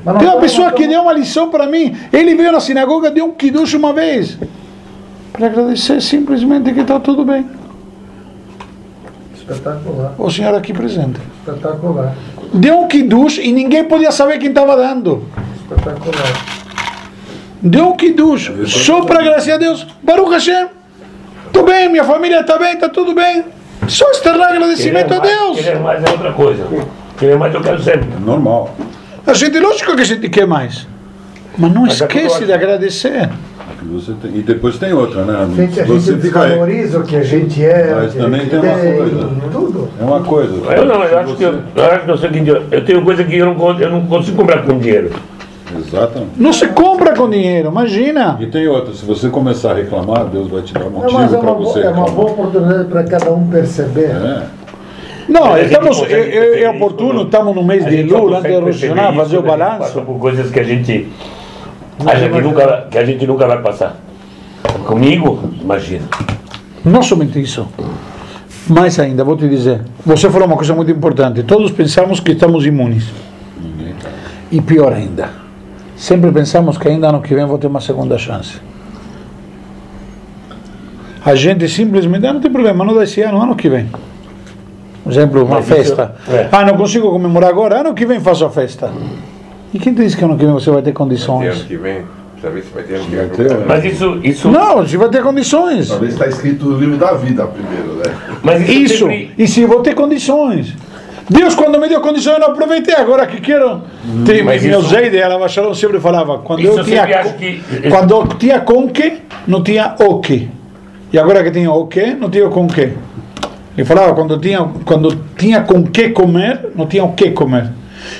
[0.05, 1.97] Não Tem uma pessoa que deu uma lição para mim.
[2.13, 4.39] Ele veio na sinagoga, deu um kiddush uma vez.
[5.33, 7.47] Para agradecer simplesmente que está tudo bem.
[9.35, 11.21] Espetacular, O senhor aqui presente.
[11.45, 12.15] espetacular,
[12.53, 15.25] Deu um kiddush e ninguém podia saber quem estava dando.
[15.61, 16.57] espetacular.
[17.63, 19.87] Deu um kiddush só para agradecer a Deus.
[20.03, 20.69] Baruch Hashem.
[21.47, 23.45] Estou bem, minha família está bem, está tudo bem.
[23.89, 25.59] Só externar agradecimento a Deus.
[25.59, 26.67] Querer mais é outra coisa.
[27.19, 28.09] Querer mais eu quero sempre.
[28.17, 28.75] É normal.
[29.27, 30.87] A gente, lógico que a gente quer mais.
[31.59, 33.29] Mas não Mas é esquece de agradecer.
[33.93, 35.45] Você tem- E depois tem outra, né?
[35.45, 38.75] A gente, a você gente desvaloriza o que a gente é, Mas também tem uma
[38.75, 39.31] coisa.
[39.53, 39.89] tudo.
[40.01, 40.55] É uma coisa.
[40.73, 43.03] Eu não, eu acho que eu, você- eu acho que é o seguinte, eu- tenho
[43.03, 45.11] coisa que eu não, eu não consigo comprar com dinheiro.
[45.79, 46.33] Exatamente.
[46.37, 48.37] Não se compra com dinheiro, imagina.
[48.41, 51.39] E tem outra, se você começar a reclamar, Deus vai te dar motivo é para
[51.39, 54.11] uma, boa, você é uma boa oportunidade para cada um perceber.
[54.11, 54.43] É.
[55.29, 58.39] Não, a gente estamos, é, é- é oportuno, estamos no mês A de gente Lula,
[58.39, 59.79] antes de isso fazer o a gente balanço.
[59.79, 61.09] Passa por coisas que a gente
[62.07, 63.97] acha que nunca, que a gente nunca vai passar.
[64.87, 66.05] Comigo, imagina.
[66.85, 67.67] Não somente isso.
[68.69, 69.81] Mais ainda, vou te dizer.
[70.05, 71.43] Você falou uma coisa muito importante.
[71.43, 73.05] Todos pensamos que estamos imunes.
[74.03, 74.11] Tá.
[74.51, 75.31] E pior ainda,
[75.97, 78.59] sempre pensamos que ainda ano que vem vou ter uma segunda chance.
[81.25, 83.89] A gente simplesmente, ah, não tem problema, não dá esse ano, ano que vem.
[85.03, 86.15] Por exemplo, uma Mas isso- festa.
[86.29, 86.49] é.
[86.53, 88.91] Ah, não consigo comemorar agora, ano que vem faço a festa.
[89.75, 91.57] E quem te disse que ano que vem você vai ter condições?
[91.57, 92.03] ano que vem,
[92.41, 95.89] se vai ter Vai ter, Mas isso, isso, Não, você vai ter condições.
[95.89, 98.15] Talvez está escrito no livro da vida primeiro, né?
[98.43, 100.75] mas isso, Isso, sempre- e se vou ter condições.
[101.29, 102.95] Deus, quando me deu condições, eu não aproveitei.
[102.95, 103.83] Agora que quero.
[104.25, 105.39] Tem, mas meu isso- Zeide, ela
[105.75, 110.21] sempre falava: quando Isso eu tinha, que- quando eu tinha com que, não tinha o
[110.21, 110.49] que.
[111.13, 112.93] E agora que tenho o que, não tenho com que.
[113.77, 117.71] Ele falava: quando tinha, quando tinha com que comer, não tinha o que comer.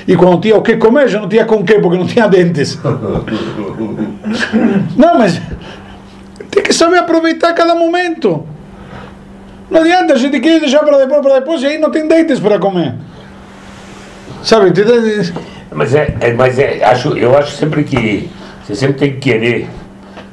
[0.05, 2.77] E quando tinha o que comer, já não tinha com que, porque não tinha dentes.
[4.97, 5.41] Não, mas
[6.51, 8.45] tem que saber aproveitar cada momento.
[9.69, 12.39] Não adianta, a gente quer deixar para depois, para depois, e aí não tem dentes
[12.39, 12.95] para comer.
[14.43, 14.71] Sabe?
[15.71, 18.29] Mas é, é- mas é, acho, eu acho sempre que
[18.63, 19.67] você sempre tem que querer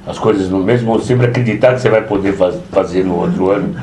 [0.07, 3.51] as coisas no mesmo, ou sempre acreditar que você vai poder faz- fazer no outro
[3.51, 3.75] ano.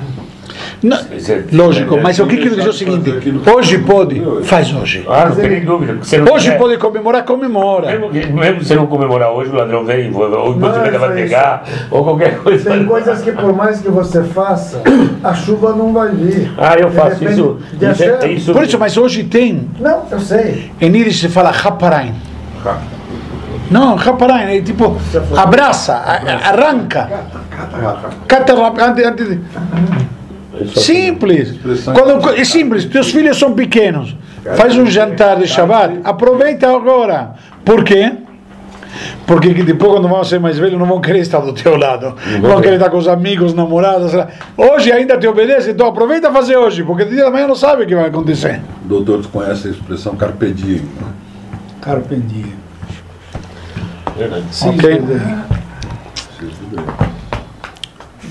[0.84, 3.14] Não, é- lógico, é- mas o que quero dizer é o seguinte:
[3.56, 5.06] hoje pode, faz hoje.
[5.08, 6.00] Ah, não tem nem dúvida.
[6.32, 8.00] Hoje pode comemorar, comemora.
[8.34, 12.04] Mesmo, se não comemorar hoje, o ladrão vem, ou o você vai é pegar, ou
[12.04, 12.72] qualquer coisa.
[12.72, 14.82] Tem coisas que por mais que você faça,
[15.24, 16.52] a chuva não vai vir.
[16.58, 17.60] Ah, eu faço isso.
[17.80, 20.72] Isso, é, Por isso, mas hoje tem, Não, eu sei.
[20.82, 22.14] em íris se fala raparain.
[23.70, 24.98] Não, raparain, é tipo,
[25.38, 25.94] abraça,
[26.44, 27.08] arranca.
[28.28, 29.40] Cata antes- antes de-
[30.70, 31.54] Simples.
[31.94, 34.16] Quando, é simples, teus filhos são pequenos.
[34.56, 37.36] Faz um jantar de Shabbat, aproveita agora.
[37.64, 38.14] Por quê?
[39.26, 42.14] Porque que depois, quando vão ser mais velhos, não vão querer estar do teu lado.
[42.42, 44.12] Vão querer estar com os amigos, namorados.
[44.58, 47.56] Hoje ainda te obedece, então aproveita a fazer hoje, porque de dia da manhã não
[47.56, 48.62] sabe o que vai acontecer.
[48.84, 50.80] Doutor conhece a expressão carpe diem.
[50.82, 51.08] né?
[51.80, 52.54] Carpe diem.
[54.18, 54.44] Verdade.
[54.52, 55.02] Sim, Ok.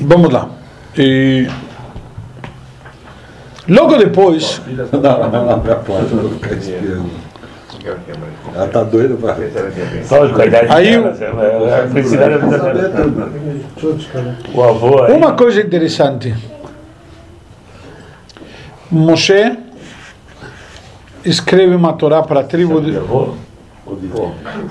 [0.03, 0.49] Vamos lá.
[0.97, 1.47] E
[3.71, 7.11] logo depois, Não, não, não, não, pode não ficar espiando.
[8.55, 9.37] Ela tá doida pra
[10.11, 12.91] Lógico, a idade Aí dela, a felicidade é saber
[13.77, 14.05] tudo.
[14.53, 15.13] O avô aí.
[15.13, 16.35] uma coisa interessante.
[18.91, 19.57] Moshe
[21.25, 22.99] escreve uma Torá para a tribo de.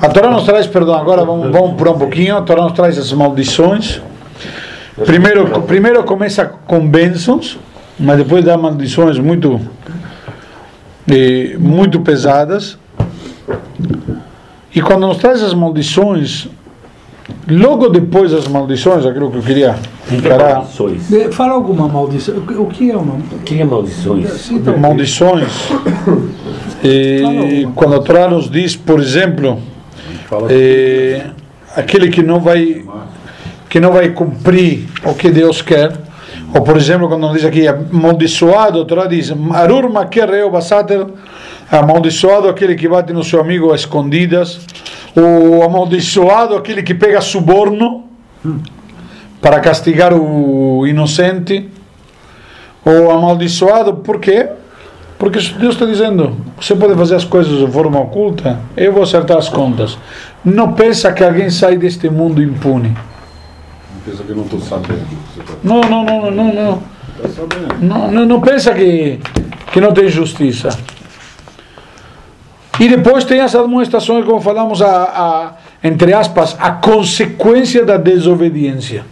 [0.01, 2.37] A Torá nos traz, perdão, agora vamos, vamos por um pouquinho.
[2.37, 4.01] A Torá nos traz as maldições.
[5.05, 7.57] Primeiro, primeiro começa com bênçãos,
[7.99, 9.59] mas depois dá maldições muito,
[11.09, 12.77] eh, muito pesadas.
[14.73, 16.47] E quando nos traz as maldições,
[17.49, 19.75] logo depois das maldições, aquilo que eu queria
[20.11, 21.01] encarar, Maldições.
[21.31, 22.37] Fala alguma maldição.
[22.37, 23.15] O que é uma.
[23.15, 24.31] O que é maldições?
[24.33, 25.51] Cita maldições,
[26.83, 29.59] eh, quando a Torá nos diz, por exemplo,
[30.49, 31.25] eh,
[31.75, 32.85] aquele que não vai
[33.69, 36.08] que não vai cumprir o que Deus quer
[36.53, 41.05] ou por exemplo quando diz aqui amaldiçoado a Torá diz Arur makerreu basater
[41.71, 44.59] amaldiçoado aquele que bate no seu amigo às escondidas
[45.15, 48.05] ou amaldiçoado aquele que pega suborno
[49.41, 51.69] para castigar o inocente
[52.83, 54.49] ou amaldiçoado por quê?
[55.19, 59.37] Porque Deus está dizendo, você pode fazer as coisas de forma oculta, eu vou acertar
[59.37, 59.97] as contas.
[60.45, 62.95] Não pensa que alguém sai deste mundo impune.
[64.05, 65.05] Pensa que eu não estou sabendo.
[65.37, 66.83] Tá, Não, não, não, não, não.
[67.21, 67.75] tá sabendo.
[67.85, 69.19] Não, não, não pensa que,
[69.71, 70.69] que não tem justiça.
[72.79, 79.03] E depois tem as administrações, como falamos, a, a, entre aspas, a consequência da desobediência.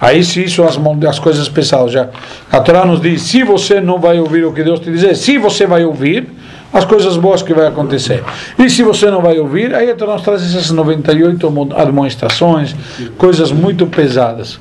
[0.00, 1.92] Aí sim são as, as coisas pesadas.
[1.92, 2.08] Já.
[2.52, 5.38] A Torá nos diz: se você não vai ouvir o que Deus te dizer, se
[5.38, 6.28] você vai ouvir,
[6.72, 8.22] as coisas boas que vai acontecer.
[8.58, 12.74] E se você não vai ouvir, aí a Torá nos traz essas 98 mo- admoestações,
[13.16, 14.60] coisas muito pesadas.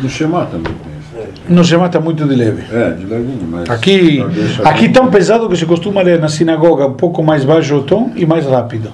[0.00, 1.32] No Shema também tem isso.
[1.48, 2.62] Não se mata muito de leve.
[2.72, 3.68] É, de levinho, mas.
[3.68, 4.22] Aqui,
[4.64, 8.12] aqui tão pesado que se costuma ler na sinagoga um pouco mais baixo o tom
[8.14, 8.92] e mais rápido.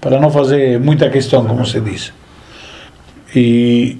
[0.00, 2.12] Para não fazer muita questão, como se diz.
[3.34, 3.98] E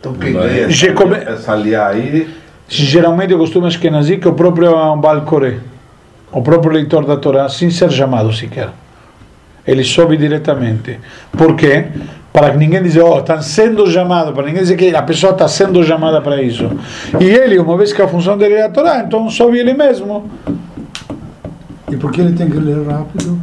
[0.00, 2.28] Então quem ganha Já essa, essa aí,
[2.68, 5.58] geralmente o costume ashkenazi que o próprio Baal Koré,
[6.32, 8.70] o próprio leitor da Torá, sem ser chamado sequer.
[9.66, 10.98] Ele sobe diretamente.
[11.36, 11.86] Por quê?
[12.32, 15.48] Para que ninguém diga, oh, estão sendo chamados, para ninguém dizer que a pessoa está
[15.48, 16.70] sendo chamada para isso.
[17.20, 20.30] E ele, uma vez que a função dele é a Torá, então sobe ele mesmo.
[21.90, 23.38] E por que ele tem que ler rápido?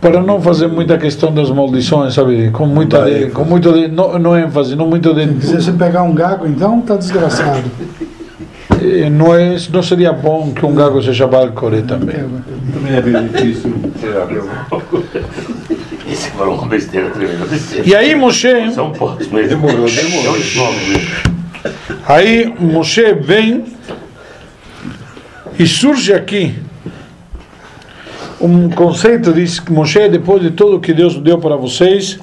[0.00, 2.50] para não fazer muita questão das maldições, sabe?
[2.50, 6.02] Com muita, de, com muito de, não, não ênfase, não muito de, Se você pegar
[6.02, 7.70] um gago, então tá desgraçado.
[8.82, 12.16] Eh, não é, não seria bom que um gago seja balcore também.
[12.72, 13.74] Também é bem difícil.
[16.10, 17.46] Esse falou uma besteira tremenda.
[17.84, 19.66] E aí Moshe, São poucos mesmo.
[19.66, 19.86] Demorou,
[22.06, 23.64] aí Moshe vem
[25.58, 26.54] e surge aqui
[28.40, 32.18] um conceito diz que Moshe depois de tudo que Deus deu para vocês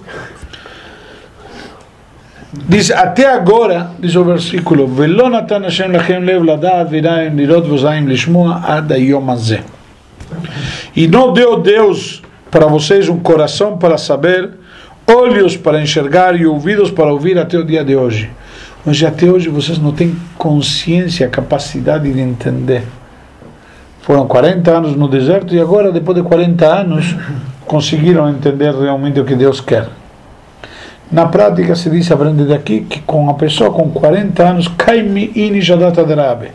[2.68, 8.06] Diz, até agora, diz o versículo, Velo natan Hashem lachem lev ladat, viraim lirot vozaim
[8.06, 9.64] lishmua ad ayomazé.
[10.96, 14.52] E não deu Deus para vocês um coração para saber,
[15.06, 18.32] olhos para enxergar e ouvidos para ouvir até o dia de hoje.
[18.86, 22.84] Mas até hoje vocês não têm consciência, capacidade de entender.
[24.02, 27.16] Foram 40 anos no deserto e agora, depois de 40 anos,
[27.66, 29.90] conseguiram entender realmente o que Deus quer.
[31.12, 35.62] Na prática se diz, aprende daqui, que com a pessoa com 40 anos, Kaimi Ini
[35.62, 36.50] Jadata Derabe.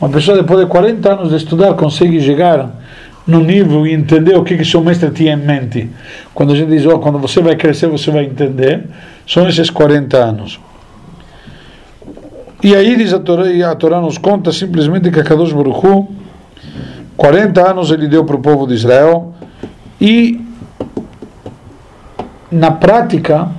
[0.00, 2.70] Uma pessoa depois de 40 anos de estudar consegue chegar
[3.26, 5.90] no nível e entender o que, que seu mestre tinha em mente.
[6.34, 8.84] Quando a gente diz, oh, quando você vai crescer, você vai entender,
[9.26, 10.60] são esses 40 anos.
[12.62, 15.86] E aí diz a Torá, e a Torá nos conta simplesmente que a Kadosh Baruch
[15.86, 16.08] Hu,
[17.16, 19.34] 40 anos ele deu para o povo de Israel
[20.00, 20.40] e
[22.50, 23.50] na prática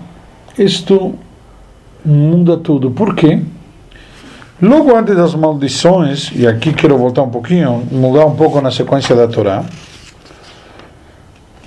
[0.57, 1.15] isto
[2.05, 2.91] muda tudo.
[2.91, 3.41] Por quê?
[4.61, 9.15] Logo antes das maldições, e aqui quero voltar um pouquinho, mudar um pouco na sequência
[9.15, 9.63] da Torá.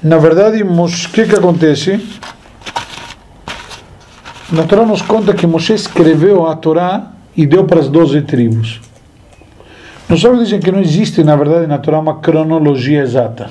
[0.02, 2.00] Na verdade, o que, que acontece?
[4.50, 8.80] Na Torá nos conta que Moshe escreveu a Torá e deu para as 12 tribos.
[10.08, 13.50] Nós sábios dizem que não existe, na verdade, na Torá uma cronologia exata.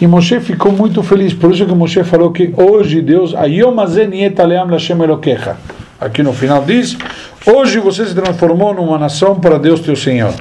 [0.00, 3.34] E Moshe ficou muito feliz, por isso que Moshe falou que hoje Deus.
[6.00, 6.96] Aqui no final diz,
[7.46, 10.32] hoje você se transformou numa nação para Deus teu Senhor.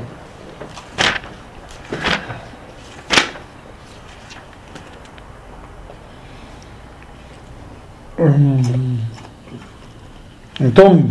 [10.62, 11.05] Então,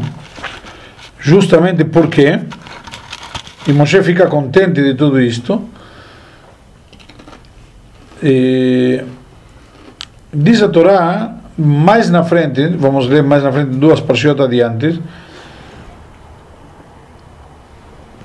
[1.18, 2.38] justamente porque,
[3.66, 5.62] e Moshe fica contente de tudo isto,
[8.22, 9.04] e
[10.32, 15.02] diz a Torá, mais na frente, vamos ler mais na frente, duas parashiot adiante,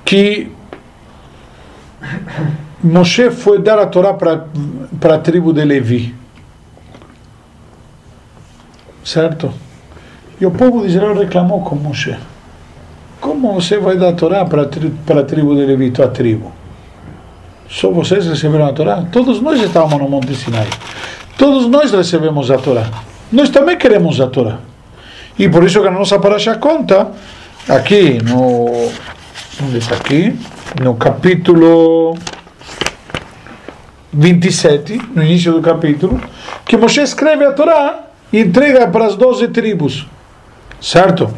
[0.04, 0.52] que
[2.82, 6.14] Moshe foi dar a Torá para a tribo de Levi.
[9.02, 9.52] Certo?
[10.40, 12.16] E o povo de Israel reclamou com Moshe.
[13.20, 16.52] Como você vai dar a Torá para a tribo de Levi, tua tribo?
[17.69, 19.03] Só vocês receberam a Torá?
[19.11, 20.67] Todos nós estávamos no Monte Sinai.
[21.37, 22.85] Todos nós recebemos a Torá.
[23.31, 24.57] Nós também queremos a Torá.
[25.37, 27.11] E por isso que a nossa paraxá conta,
[27.67, 28.89] aqui no.
[29.63, 30.37] Onde está aqui?
[30.81, 32.15] No capítulo
[34.11, 36.19] 27, no início do capítulo,
[36.65, 37.99] que Moshe escreve a Torá
[38.33, 40.07] e entrega para as 12 tribos.
[40.81, 41.29] Certo?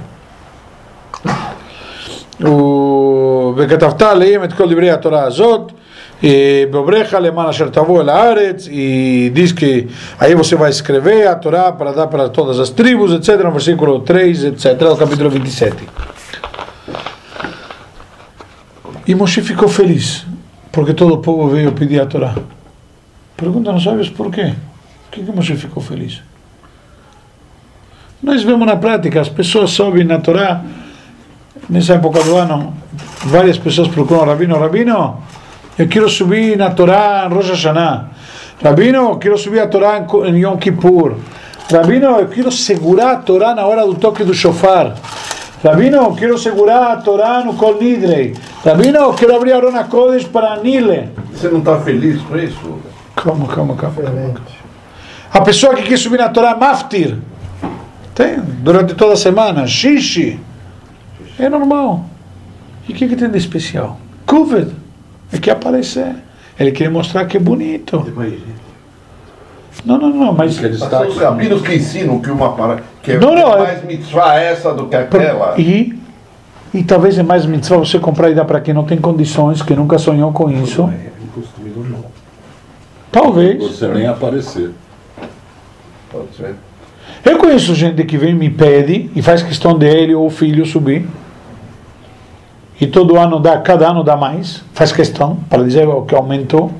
[2.43, 5.71] o- וכתבת עליהם את כל דברי התורה הזאת,
[6.70, 9.88] Bobrecha Alemana Shertavu Aretz, e diz que
[10.18, 14.00] aí você vai escrever a Torá para dar para todas as tribos, etc., no versículo
[14.00, 15.76] 3, etc., do capítulo 27.
[19.06, 20.26] E Moshe ficou feliz,
[20.72, 22.34] porque todo o povo veio pedir a Torá.
[23.36, 24.54] Pergunta, não sabes por quê?
[25.04, 26.22] Por que, que Moshe ficou feliz?
[28.22, 30.64] Nós vemos na prática, as pessoas sobem na Torá,
[31.68, 32.74] nessa época do ano,
[33.26, 35.22] várias pessoas procuram o Rabino, Rabino,
[35.78, 38.08] eu quero subir na Torá em Rosh Hashanah.
[38.62, 41.16] Rabino, eu quero subir a Torá em Yom Kippur.
[41.70, 44.94] Rabino, eu quero segurar a Torá na hora do toque do shofar.
[45.62, 48.34] Rabino, eu quero segurar a Torá no Kol Nidrei.
[48.64, 51.10] Rabino, eu quero abrir a Arona Kodesh para Nile.
[51.32, 52.78] Você não está feliz com isso?
[53.14, 54.02] Calma, calma, calma.
[54.02, 54.34] calma.
[55.32, 57.18] A pessoa que quer subir na Torá Maftir,
[58.14, 60.40] tem, durante toda a semana, Shishi,
[61.38, 62.06] é normal.
[62.88, 63.98] E o que, que tem de especial?
[64.24, 64.72] Kuved,
[65.32, 66.14] é que aparecer.
[66.58, 68.04] Ele quer mostrar que é bonito.
[69.84, 70.58] Não, não, não, mas.
[70.58, 71.10] Que é Mas são destaque.
[71.12, 74.72] os rabinos que ensinam que uma para que é Não, não, é- mais mitzvah essa
[74.72, 75.54] do que aquela.
[75.60, 75.96] E,
[76.72, 79.74] e talvez é mais mitzvah você comprar e dar para quem não tem condições, que
[79.74, 80.88] nunca sonhou com isso.
[83.12, 83.62] Talvez.
[83.62, 84.70] Você nem aparecer.
[86.10, 86.54] Pode ser.
[87.24, 90.30] Eu conheço gente que vem e me pede e faz questão de ele ou o
[90.30, 91.06] filho subir.
[92.80, 96.72] E todo ano dá, cada ano dá mais, faz questão para dizer o que aumentou.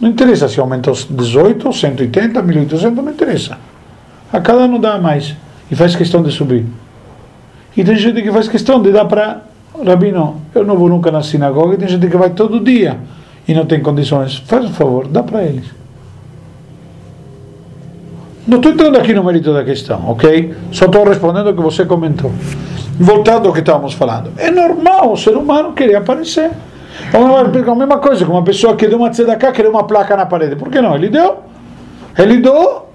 [0.00, 3.58] Não interessa se aumentou 18, 180, 1800, não interessa.
[4.32, 5.34] A cada ano dá mais
[5.70, 6.66] e faz questão de subir.
[7.76, 9.42] E tem gente que faz questão de dar para
[9.84, 12.98] Rabino, eu não vou nunca na sinagoga, e tem gente que vai todo dia
[13.48, 14.36] e não tem condições.
[14.46, 15.64] Faz um favor, dá para eles.
[18.46, 20.54] Não estou entrando aqui no mérito da questão, ok?
[20.72, 22.32] Só estou respondendo o que você comentou.
[22.98, 24.32] Voltando ao que estávamos falando.
[24.36, 26.50] É normal o ser humano querer aparecer.
[27.12, 30.26] É a mesma coisa que uma pessoa que deu uma tzedakah querer uma placa na
[30.26, 30.56] parede.
[30.56, 30.94] Por que não?
[30.94, 31.38] Ele deu.
[32.18, 32.86] Ele deu.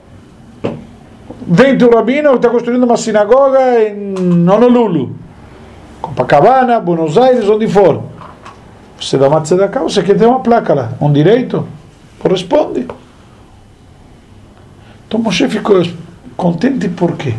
[1.50, 4.14] Vem o rabino que está construindo uma sinagoga em
[4.48, 5.16] Honolulu.
[6.02, 8.04] Copacabana, Buenos Aires, onde for.
[9.00, 10.92] Você dá uma tzedakah, você quer ter uma placa lá.
[11.00, 11.68] Um direito?
[12.20, 12.88] Corresponde.
[15.08, 15.82] Então Moshe ficou
[16.36, 17.34] contente por quê?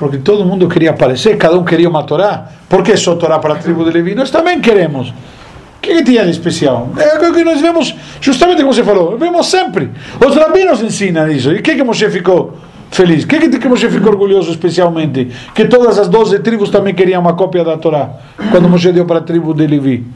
[0.00, 2.46] Porque todo mundo queria aparecer, cada um queria uma Torá.
[2.70, 4.14] Por que só Torá para a tribo de Levi?
[4.14, 5.10] Nós também queremos.
[5.10, 6.88] O que, que tinha de especial?
[6.96, 9.90] É o que nós vemos, justamente como você falou, vemos sempre.
[10.26, 11.52] Os rabinos ensinam isso.
[11.52, 12.56] E o que, que Moshe ficou
[12.90, 13.24] feliz?
[13.24, 15.30] O que, que, que Moshe ficou orgulhoso especialmente?
[15.54, 18.08] Que todas as 12 tribos também queriam uma cópia da Torá.
[18.50, 20.06] Quando Moshe deu para a tribo de Levi.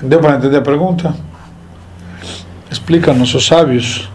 [0.00, 1.12] Deu para entender a pergunta?
[2.70, 4.08] Explica nossos sábios.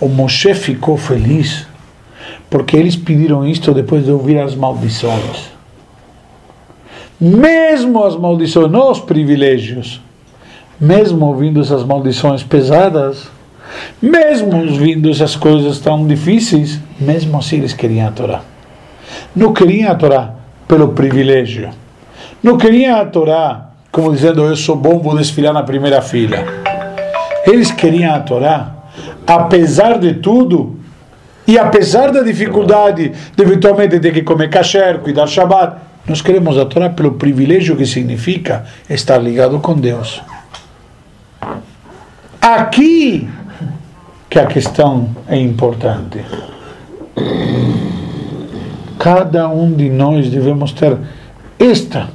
[0.00, 1.66] O Moshe ficou feliz
[2.50, 5.50] Porque eles pediram isto depois de ouvir as maldições.
[7.20, 10.00] Mesmo as maldições, não os privilégios,
[10.80, 13.28] mesmo ouvindo essas maldições pesadas,
[14.00, 18.42] mesmo ouvindo essas coisas tão difíceis, mesmo assim eles queriam a Torá.
[19.34, 20.34] Não queriam a Torá
[20.68, 21.70] pelo privilégio.
[22.42, 26.38] Não queriam a Torá como dizendo eu sou bom, vou desfilar na primeira fila.
[27.46, 28.74] Eles queriam a Torá,
[29.26, 30.76] apesar de tudo,
[31.46, 35.76] e apesar da dificuldade de eventualmente ter que comer kasher, cuidar Shabbat,
[36.06, 40.22] nós queremos a Torá pelo privilégio que significa estar ligado com Deus.
[42.40, 43.28] Aqui
[44.28, 46.24] que a questão é importante.
[48.98, 50.98] Cada um de nós devemos ter
[51.58, 52.08] esta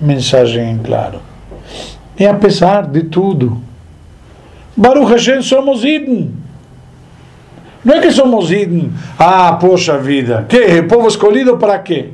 [0.00, 1.20] mensagem em claro.
[2.18, 3.60] E apesar de tudo,
[4.78, 6.30] Baruch Hashem somos Idn.
[7.84, 10.82] Não é que somos Idn, ah, poxa vida, que?
[10.82, 12.10] Povo escolhido para quê?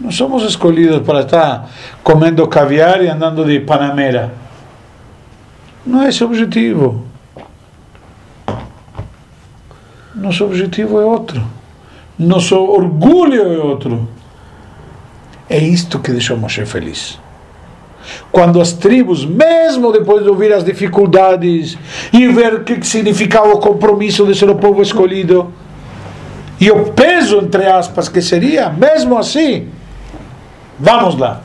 [0.00, 1.70] Não somos escolhidos para estar
[2.02, 4.34] comendo caviar e andando de Panamera.
[5.86, 7.04] Não é esse o objetivo.
[10.16, 11.40] Nosso objetivo é outro.
[12.18, 14.08] Nosso orgulho é outro.
[15.48, 17.20] É isto que deixou Moshe feliz.
[18.30, 21.76] Quando as tribos, mesmo depois de ouvir as dificuldades
[22.12, 25.52] e ver o que significava o compromisso de ser o povo escolhido,
[26.60, 29.68] e o peso, entre aspas, que seria, mesmo assim,
[30.78, 31.42] vamos lá.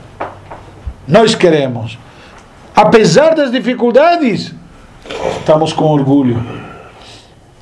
[1.07, 1.97] Nós queremos.
[2.73, 4.53] Apesar das dificuldades,
[5.37, 6.41] estamos com orgulho.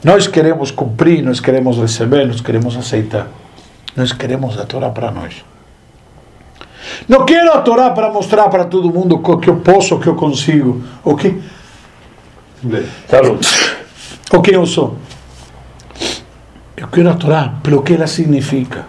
[0.03, 3.27] Nós queremos cumprir, nós queremos receber, nós queremos aceitar.
[3.95, 5.43] Nós queremos a Torá para nós.
[7.07, 10.07] Não quero a Torá para mostrar para todo mundo o que eu posso, o que
[10.07, 11.39] eu consigo, o que,
[14.31, 14.97] o que eu sou.
[16.75, 18.85] Eu quero a Torá pelo que ela significa.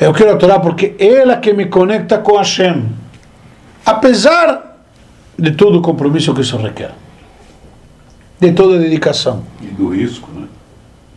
[0.00, 2.86] Eu quero a Torá porque é ela que me conecta com Hashem.
[3.84, 4.84] Apesar
[5.38, 6.92] de todo o compromisso que isso requer.
[8.38, 9.44] De toda a dedicação.
[9.60, 10.46] E do risco, né?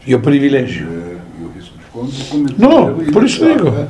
[0.06, 0.88] E o privilégio.
[0.88, 3.72] É, e o risco de quando Não, por isso deixar, digo.
[3.72, 3.88] né?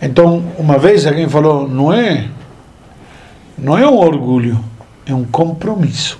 [0.00, 2.28] Então, uma vez alguém falou, não é,
[3.56, 4.62] não é um orgulho,
[5.06, 6.18] é um compromisso.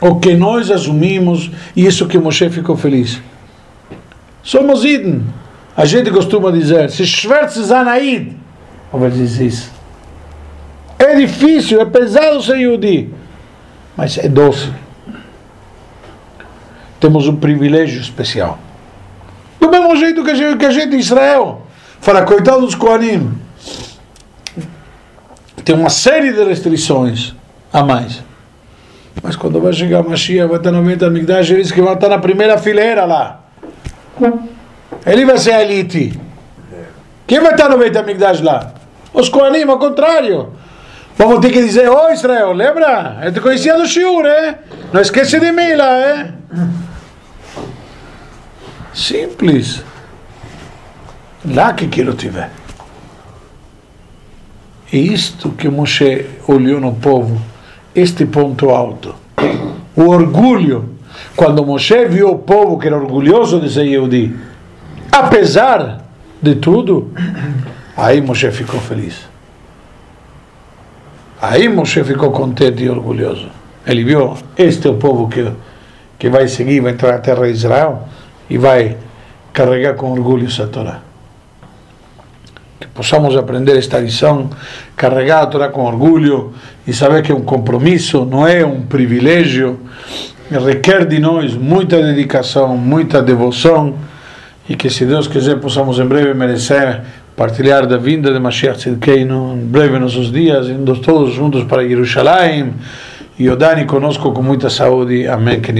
[0.00, 3.20] O que nós assumimos, e isso que Moshe ficou feliz.
[4.42, 5.24] Somos Iden.
[5.76, 8.36] A gente costuma dizer, se Schwerz Zanaid,
[8.92, 9.72] ou diz isso.
[10.98, 13.10] É difícil, é pesado ser Yudi,
[13.96, 14.70] mas é doce.
[17.00, 18.58] Temos um privilégio especial.
[19.60, 21.63] Do mesmo jeito que a gente, que a gente em Israel
[22.04, 23.32] fala, coitado dos Koanim,
[25.64, 27.34] tem uma série de restrições
[27.72, 28.22] a mais.
[29.22, 31.94] Mas quando vai chegar Mashiach, vai estar no meio da Migdash, ele diz que vai
[31.94, 33.40] estar na primeira fileira lá.
[35.06, 36.20] Ele vai ser a elite.
[37.26, 38.74] Quem vai estar no meio da Migdash lá?
[39.14, 40.52] Os Koanim, ao contrário.
[41.16, 43.20] Vamos ter que dizer, ô Israel, lembra?
[43.24, 44.24] Eu te conhecia do Shiur?
[44.92, 46.34] Não esquece de mim lá, é?
[48.92, 49.82] Simples.
[51.46, 52.48] Lá que quero te ver.
[54.92, 57.40] É isto que Moshe olhou no povo,
[57.94, 59.14] este ponto alto.
[59.96, 60.94] O orgulho.
[61.36, 64.34] Quando Moshe viu o povo que era orgulhoso de ser Yehudi,
[65.12, 66.04] apesar
[66.40, 67.12] de tudo,
[67.96, 69.26] aí Moshe ficou feliz.
[71.40, 73.48] Aí Moshe ficou contente e orgulhoso.
[73.86, 75.46] Ele viu, este é o povo que,
[76.18, 78.08] que vai seguir, vai entrar na terra de Israel
[78.48, 78.96] e vai
[79.52, 81.00] carregar com orgulho essa Torá.
[82.84, 84.50] Que possamos aprender esta lição,
[84.94, 86.52] carregar a Torá com orgulho
[86.86, 89.80] e saber que é um compromisso, não é um privilégio,
[90.50, 93.94] requer de nós muita dedicação, muita devoção
[94.68, 97.00] e que se Deus quiser possamos em breve merecer
[97.34, 102.74] partilhar da vinda de Mashiach Tzidkeinu em breve nossos dias, indo todos juntos para Jerusalém
[103.38, 105.26] e o Dani conosco com muita saúde.
[105.26, 105.58] Amém.
[105.58, 105.72] Que